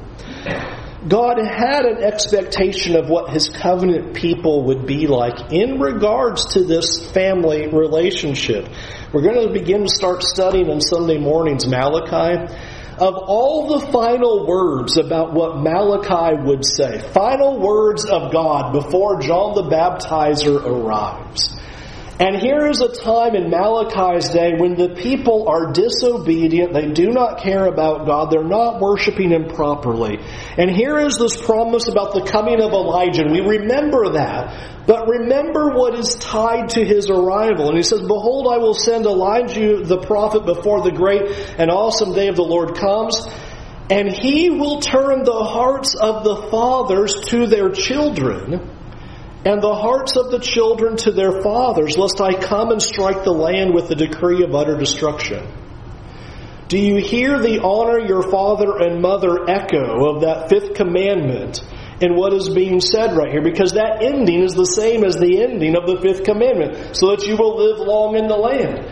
God 1.07 1.37
had 1.39 1.85
an 1.85 2.03
expectation 2.03 2.95
of 2.95 3.09
what 3.09 3.31
his 3.31 3.49
covenant 3.49 4.15
people 4.15 4.65
would 4.65 4.85
be 4.85 5.07
like 5.07 5.51
in 5.51 5.79
regards 5.79 6.53
to 6.53 6.63
this 6.63 7.09
family 7.11 7.67
relationship. 7.67 8.67
We're 9.13 9.21
going 9.21 9.47
to 9.47 9.53
begin 9.53 9.83
to 9.83 9.89
start 9.89 10.23
studying 10.23 10.69
on 10.69 10.81
Sunday 10.81 11.17
mornings 11.17 11.65
Malachi. 11.65 12.53
Of 12.99 13.15
all 13.15 13.79
the 13.79 13.91
final 13.91 14.45
words 14.45 14.97
about 14.97 15.33
what 15.33 15.57
Malachi 15.57 16.43
would 16.43 16.65
say, 16.65 16.99
final 16.99 17.57
words 17.57 18.03
of 18.03 18.33
God 18.33 18.73
before 18.73 19.21
John 19.21 19.55
the 19.55 19.63
Baptizer 19.63 20.61
arrives. 20.61 21.58
And 22.19 22.35
here 22.35 22.67
is 22.67 22.81
a 22.81 22.89
time 22.89 23.33
in 23.33 23.49
Malachi's 23.49 24.27
day 24.31 24.51
when 24.57 24.75
the 24.75 24.89
people 24.89 25.47
are 25.47 25.71
disobedient. 25.71 26.73
They 26.73 26.91
do 26.91 27.11
not 27.11 27.39
care 27.39 27.65
about 27.65 28.05
God. 28.05 28.29
They're 28.29 28.43
not 28.43 28.81
worshiping 28.81 29.29
Him 29.29 29.47
properly. 29.47 30.19
And 30.57 30.69
here 30.69 30.99
is 30.99 31.17
this 31.17 31.37
promise 31.37 31.87
about 31.87 32.13
the 32.13 32.25
coming 32.29 32.61
of 32.61 32.73
Elijah. 32.73 33.21
And 33.21 33.31
we 33.31 33.39
remember 33.39 34.09
that. 34.13 34.85
But 34.85 35.07
remember 35.07 35.69
what 35.69 35.97
is 35.97 36.15
tied 36.15 36.71
to 36.71 36.83
his 36.83 37.09
arrival. 37.09 37.69
And 37.69 37.77
he 37.77 37.83
says, 37.83 38.01
Behold, 38.01 38.51
I 38.51 38.57
will 38.57 38.73
send 38.73 39.05
Elijah 39.05 39.81
the 39.83 39.99
prophet 39.99 40.45
before 40.45 40.81
the 40.81 40.91
great 40.91 41.21
and 41.57 41.71
awesome 41.71 42.13
day 42.13 42.27
of 42.27 42.35
the 42.35 42.43
Lord 42.43 42.75
comes. 42.75 43.25
And 43.89 44.11
he 44.11 44.49
will 44.49 44.81
turn 44.81 45.23
the 45.23 45.43
hearts 45.43 45.95
of 45.95 46.25
the 46.25 46.49
fathers 46.51 47.15
to 47.27 47.47
their 47.47 47.69
children 47.69 48.77
and 49.45 49.61
the 49.61 49.73
hearts 49.73 50.17
of 50.17 50.31
the 50.31 50.39
children 50.39 50.97
to 50.97 51.11
their 51.11 51.41
fathers, 51.41 51.97
lest 51.97 52.19
I 52.19 52.33
come 52.33 52.71
and 52.71 52.81
strike 52.81 53.23
the 53.23 53.31
land 53.31 53.73
with 53.73 53.87
the 53.87 53.95
decree 53.95 54.43
of 54.43 54.53
utter 54.53 54.77
destruction. 54.77 55.47
Do 56.67 56.77
you 56.77 56.97
hear 56.97 57.39
the 57.39 57.61
honor 57.63 57.99
your 57.99 58.29
father 58.29 58.77
and 58.77 59.01
mother 59.01 59.49
echo 59.49 60.13
of 60.13 60.21
that 60.21 60.49
fifth 60.49 60.75
commandment 60.75 61.63
in 61.99 62.15
what 62.15 62.33
is 62.33 62.49
being 62.49 62.79
said 62.79 63.15
right 63.15 63.31
here? 63.31 63.41
Because 63.41 63.73
that 63.73 64.03
ending 64.03 64.43
is 64.43 64.53
the 64.53 64.65
same 64.65 65.03
as 65.03 65.15
the 65.15 65.41
ending 65.41 65.75
of 65.75 65.87
the 65.87 65.99
fifth 65.99 66.23
commandment, 66.23 66.95
so 66.95 67.15
that 67.15 67.25
you 67.25 67.37
will 67.37 67.57
live 67.57 67.79
long 67.79 68.17
in 68.17 68.27
the 68.27 68.37
land 68.37 68.85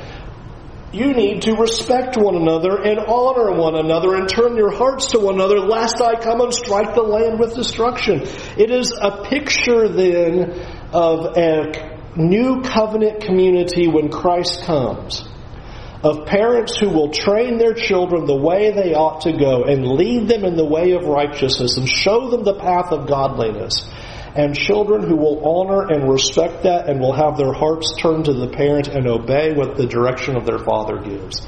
you 0.93 1.13
need 1.13 1.41
to 1.41 1.53
respect 1.55 2.15
one 2.17 2.35
another 2.35 2.81
and 2.81 2.99
honor 2.99 3.51
one 3.51 3.75
another 3.75 4.15
and 4.15 4.29
turn 4.29 4.55
your 4.55 4.71
hearts 4.71 5.11
to 5.11 5.19
one 5.19 5.35
another, 5.35 5.59
lest 5.59 6.01
I 6.01 6.15
come 6.15 6.39
and 6.39 6.53
strike 6.53 6.95
the 6.95 7.01
land 7.01 7.39
with 7.39 7.55
destruction. 7.55 8.21
It 8.57 8.71
is 8.71 8.93
a 8.99 9.23
picture 9.25 9.89
then 9.89 10.51
of 10.93 11.37
a 11.37 11.97
new 12.15 12.61
covenant 12.61 13.21
community 13.21 13.87
when 13.87 14.09
Christ 14.09 14.63
comes. 14.63 15.27
Of 16.03 16.25
parents 16.25 16.77
who 16.77 16.89
will 16.89 17.11
train 17.11 17.57
their 17.57 17.73
children 17.73 18.25
the 18.25 18.37
way 18.37 18.71
they 18.71 18.93
ought 18.93 19.21
to 19.21 19.33
go 19.33 19.63
and 19.63 19.85
lead 19.85 20.27
them 20.29 20.45
in 20.45 20.55
the 20.55 20.65
way 20.65 20.91
of 20.91 21.03
righteousness 21.03 21.75
and 21.77 21.89
show 21.89 22.29
them 22.29 22.43
the 22.43 22.53
path 22.53 22.91
of 22.91 23.07
godliness 23.07 23.83
and 24.35 24.55
children 24.55 25.03
who 25.03 25.15
will 25.15 25.43
honor 25.43 25.87
and 25.91 26.09
respect 26.09 26.63
that 26.63 26.89
and 26.89 26.99
will 26.99 27.13
have 27.13 27.37
their 27.37 27.53
hearts 27.53 27.95
turned 27.97 28.25
to 28.25 28.33
the 28.33 28.49
parent 28.49 28.87
and 28.87 29.07
obey 29.07 29.53
what 29.53 29.77
the 29.77 29.87
direction 29.87 30.35
of 30.35 30.45
their 30.45 30.59
father 30.59 30.97
gives. 30.99 31.41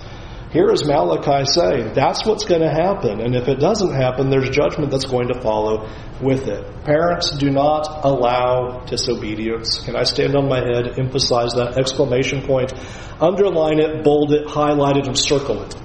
Here 0.51 0.71
is 0.71 0.83
Malachi 0.83 1.45
saying 1.45 1.93
that's 1.93 2.25
what's 2.25 2.45
going 2.45 2.61
to 2.61 2.71
happen, 2.71 3.21
and 3.21 3.35
if 3.35 3.47
it 3.47 3.59
doesn't 3.59 3.93
happen, 3.93 4.31
there's 4.31 4.49
judgment 4.49 4.89
that's 4.89 5.05
going 5.05 5.27
to 5.27 5.39
follow 5.41 5.87
with 6.23 6.47
it. 6.47 6.83
Parents 6.85 7.29
do 7.37 7.51
not 7.51 8.03
allow 8.03 8.83
disobedience. 8.85 9.83
Can 9.85 9.95
I 9.95 10.03
stand 10.03 10.35
on 10.35 10.49
my 10.49 10.57
head, 10.57 10.97
emphasize 10.97 11.51
that 11.53 11.77
exclamation 11.77 12.41
point, 12.47 12.73
underline 13.21 13.79
it, 13.79 14.03
bold 14.03 14.33
it, 14.33 14.49
highlight 14.49 14.97
it, 14.97 15.05
and 15.05 15.15
circle 15.15 15.61
it? 15.61 15.75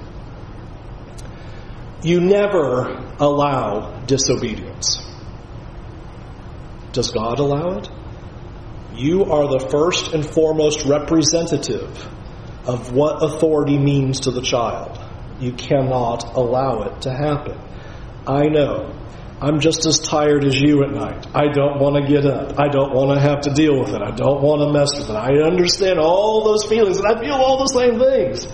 You 2.01 2.21
never 2.21 3.13
allow 3.19 4.03
disobedience. 4.07 5.04
Does 6.95 7.11
God 7.11 7.39
allow 7.39 7.79
it? 7.79 7.89
You 8.95 9.25
are 9.25 9.49
the 9.49 9.67
first 9.69 10.13
and 10.13 10.25
foremost 10.25 10.85
representative 10.85 12.07
of 12.65 12.93
what 12.93 13.21
authority 13.21 13.77
means 13.77 14.21
to 14.21 14.31
the 14.31 14.41
child. 14.41 14.97
You 15.41 15.51
cannot 15.51 16.35
allow 16.35 16.83
it 16.83 17.01
to 17.01 17.11
happen. 17.11 17.59
I 18.25 18.47
know. 18.47 18.95
I'm 19.41 19.59
just 19.59 19.85
as 19.85 19.99
tired 19.99 20.45
as 20.45 20.55
you 20.59 20.83
at 20.83 20.91
night. 20.91 21.27
I 21.35 21.51
don't 21.51 21.81
want 21.81 21.97
to 21.97 22.09
get 22.09 22.25
up. 22.25 22.57
I 22.57 22.69
don't 22.69 22.93
want 22.93 23.19
to 23.19 23.19
have 23.19 23.41
to 23.41 23.49
deal 23.53 23.77
with 23.77 23.89
it. 23.89 24.01
I 24.01 24.11
don't 24.11 24.41
want 24.41 24.61
to 24.61 24.71
mess 24.71 24.97
with 24.97 25.09
it. 25.09 25.15
I 25.15 25.43
understand 25.45 25.99
all 25.99 26.45
those 26.45 26.63
feelings 26.63 26.97
and 26.97 27.05
I 27.05 27.19
feel 27.21 27.33
all 27.33 27.57
the 27.59 27.67
same 27.67 27.99
things. 27.99 28.47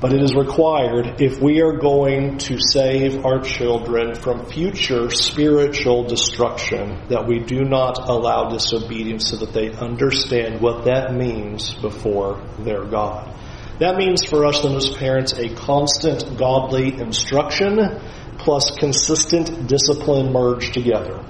But 0.00 0.14
it 0.14 0.22
is 0.22 0.34
required 0.34 1.20
if 1.20 1.42
we 1.42 1.60
are 1.60 1.76
going 1.76 2.38
to 2.38 2.56
save 2.58 3.26
our 3.26 3.40
children 3.42 4.14
from 4.14 4.46
future 4.46 5.10
spiritual 5.10 6.04
destruction 6.04 7.06
that 7.08 7.28
we 7.28 7.40
do 7.40 7.64
not 7.64 8.08
allow 8.08 8.48
disobedience 8.48 9.28
so 9.28 9.36
that 9.36 9.52
they 9.52 9.70
understand 9.70 10.62
what 10.62 10.86
that 10.86 11.12
means 11.14 11.74
before 11.74 12.42
their 12.60 12.84
God. 12.86 13.36
That 13.78 13.96
means 13.96 14.24
for 14.24 14.46
us 14.46 14.62
then 14.62 14.74
as 14.74 14.88
parents 14.88 15.34
a 15.34 15.54
constant 15.54 16.38
godly 16.38 16.98
instruction 16.98 17.78
plus 18.38 18.70
consistent 18.78 19.68
discipline 19.68 20.32
merged 20.32 20.72
together. 20.72 21.22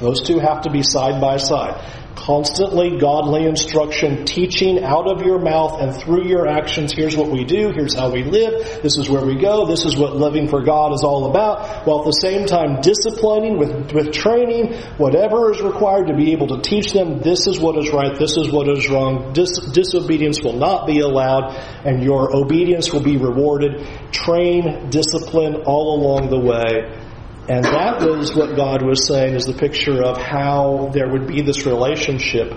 Those 0.00 0.22
two 0.22 0.40
have 0.40 0.62
to 0.62 0.70
be 0.70 0.82
side 0.82 1.20
by 1.20 1.36
side 1.36 2.05
constantly 2.16 2.98
godly 2.98 3.44
instruction, 3.44 4.24
teaching 4.24 4.82
out 4.82 5.06
of 5.06 5.24
your 5.24 5.38
mouth 5.38 5.80
and 5.80 5.94
through 5.94 6.26
your 6.26 6.48
actions. 6.48 6.92
Here's 6.92 7.16
what 7.16 7.30
we 7.30 7.44
do. 7.44 7.70
Here's 7.76 7.94
how 7.94 8.10
we 8.10 8.24
live. 8.24 8.82
This 8.82 8.96
is 8.96 9.08
where 9.08 9.24
we 9.24 9.38
go. 9.38 9.66
This 9.66 9.84
is 9.84 9.96
what 9.96 10.16
living 10.16 10.48
for 10.48 10.62
God 10.62 10.92
is 10.94 11.02
all 11.04 11.30
about. 11.30 11.86
While 11.86 12.00
at 12.00 12.06
the 12.06 12.12
same 12.12 12.46
time 12.46 12.80
disciplining 12.80 13.58
with, 13.58 13.92
with 13.92 14.12
training, 14.12 14.74
whatever 14.96 15.52
is 15.52 15.60
required 15.60 16.08
to 16.08 16.16
be 16.16 16.32
able 16.32 16.48
to 16.48 16.62
teach 16.62 16.92
them 16.92 17.20
this 17.20 17.46
is 17.46 17.60
what 17.60 17.76
is 17.78 17.92
right, 17.92 18.18
this 18.18 18.36
is 18.36 18.50
what 18.50 18.68
is 18.68 18.88
wrong. 18.88 19.32
Dis- 19.32 19.70
disobedience 19.72 20.42
will 20.42 20.56
not 20.56 20.86
be 20.86 21.00
allowed 21.00 21.54
and 21.84 22.02
your 22.02 22.34
obedience 22.34 22.92
will 22.92 23.02
be 23.02 23.18
rewarded. 23.18 23.86
Train, 24.10 24.88
discipline 24.90 25.62
all 25.66 26.00
along 26.00 26.30
the 26.30 26.40
way 26.40 27.02
and 27.48 27.64
that 27.64 28.00
was 28.00 28.34
what 28.34 28.56
God 28.56 28.82
was 28.82 29.06
saying 29.06 29.34
is 29.34 29.44
the 29.44 29.52
picture 29.52 30.02
of 30.02 30.16
how 30.16 30.90
there 30.92 31.08
would 31.08 31.28
be 31.28 31.42
this 31.42 31.64
relationship 31.64 32.52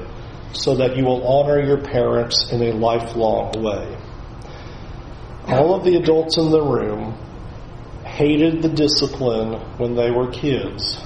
so 0.52 0.76
that 0.78 0.98
you 0.98 1.06
will 1.06 1.28
honor 1.28 1.64
your 1.64 1.80
parents 1.80 2.52
in 2.52 2.64
a 2.64 2.72
lifelong 2.72 3.52
way. 3.62 3.96
All 5.46 5.76
of 5.76 5.84
the 5.84 5.96
adults 5.96 6.38
in 6.40 6.50
the 6.50 6.62
room 6.62 7.14
hated 8.04 8.64
the 8.64 8.70
discipline 8.70 9.54
when 9.78 9.96
they 9.96 10.10
were 10.10 10.32
kids. 10.32 11.00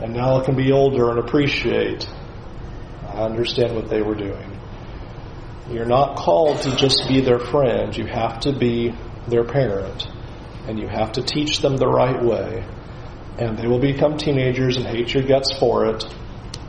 And 0.00 0.14
now 0.14 0.40
can 0.40 0.56
be 0.56 0.72
older 0.72 1.10
and 1.10 1.18
appreciate. 1.18 2.08
I 3.06 3.24
understand 3.24 3.74
what 3.74 3.90
they 3.90 4.00
were 4.00 4.14
doing. 4.14 4.58
You're 5.70 5.84
not 5.84 6.16
called 6.16 6.62
to 6.62 6.74
just 6.74 7.06
be 7.06 7.20
their 7.20 7.38
friend. 7.38 7.94
You 7.94 8.06
have 8.06 8.40
to 8.40 8.52
be 8.52 8.94
their 9.28 9.44
parent 9.44 10.08
and 10.68 10.78
you 10.78 10.88
have 10.88 11.12
to 11.12 11.22
teach 11.22 11.60
them 11.60 11.76
the 11.76 11.86
right 11.86 12.22
way. 12.22 12.64
And 13.38 13.58
they 13.58 13.66
will 13.66 13.80
become 13.80 14.16
teenagers 14.16 14.76
and 14.76 14.86
hate 14.86 15.12
your 15.12 15.22
guts 15.22 15.56
for 15.58 15.86
it, 15.86 16.04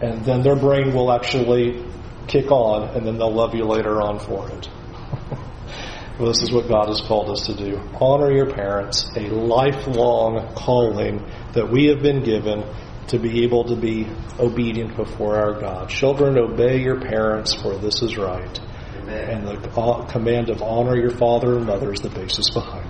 and 0.01 0.23
then 0.25 0.41
their 0.41 0.55
brain 0.55 0.93
will 0.93 1.11
actually 1.11 1.83
kick 2.27 2.51
on, 2.51 2.95
and 2.95 3.05
then 3.05 3.17
they'll 3.17 3.33
love 3.33 3.55
you 3.55 3.65
later 3.65 4.01
on 4.01 4.19
for 4.19 4.49
it. 4.49 4.67
well, 6.19 6.27
this 6.27 6.41
is 6.41 6.51
what 6.51 6.67
God 6.67 6.87
has 6.87 7.01
called 7.01 7.29
us 7.29 7.47
to 7.47 7.55
do. 7.55 7.79
Honor 7.99 8.31
your 8.31 8.51
parents, 8.53 9.09
a 9.15 9.27
lifelong 9.29 10.53
calling 10.55 11.25
that 11.53 11.71
we 11.71 11.85
have 11.85 12.01
been 12.01 12.23
given 12.23 12.63
to 13.07 13.17
be 13.17 13.43
able 13.43 13.63
to 13.63 13.75
be 13.75 14.07
obedient 14.37 14.95
before 14.95 15.37
our 15.37 15.59
God. 15.59 15.89
Children, 15.89 16.37
obey 16.37 16.81
your 16.81 16.99
parents, 16.99 17.55
for 17.55 17.77
this 17.77 18.01
is 18.01 18.17
right. 18.17 18.59
Amen. 18.97 19.29
And 19.29 19.47
the 19.47 19.79
uh, 19.79 20.05
command 20.07 20.49
of 20.49 20.61
honor 20.61 20.97
your 20.97 21.11
father 21.11 21.55
and 21.57 21.65
mother 21.65 21.93
is 21.93 22.01
the 22.01 22.09
basis 22.09 22.49
behind 22.49 22.85
it. 22.85 22.86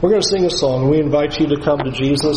We're 0.00 0.10
going 0.10 0.22
to 0.22 0.28
sing 0.28 0.44
a 0.44 0.50
song. 0.50 0.88
We 0.88 1.00
invite 1.00 1.40
you 1.40 1.48
to 1.48 1.60
come 1.60 1.80
to 1.80 1.90
Jesus. 1.90 2.22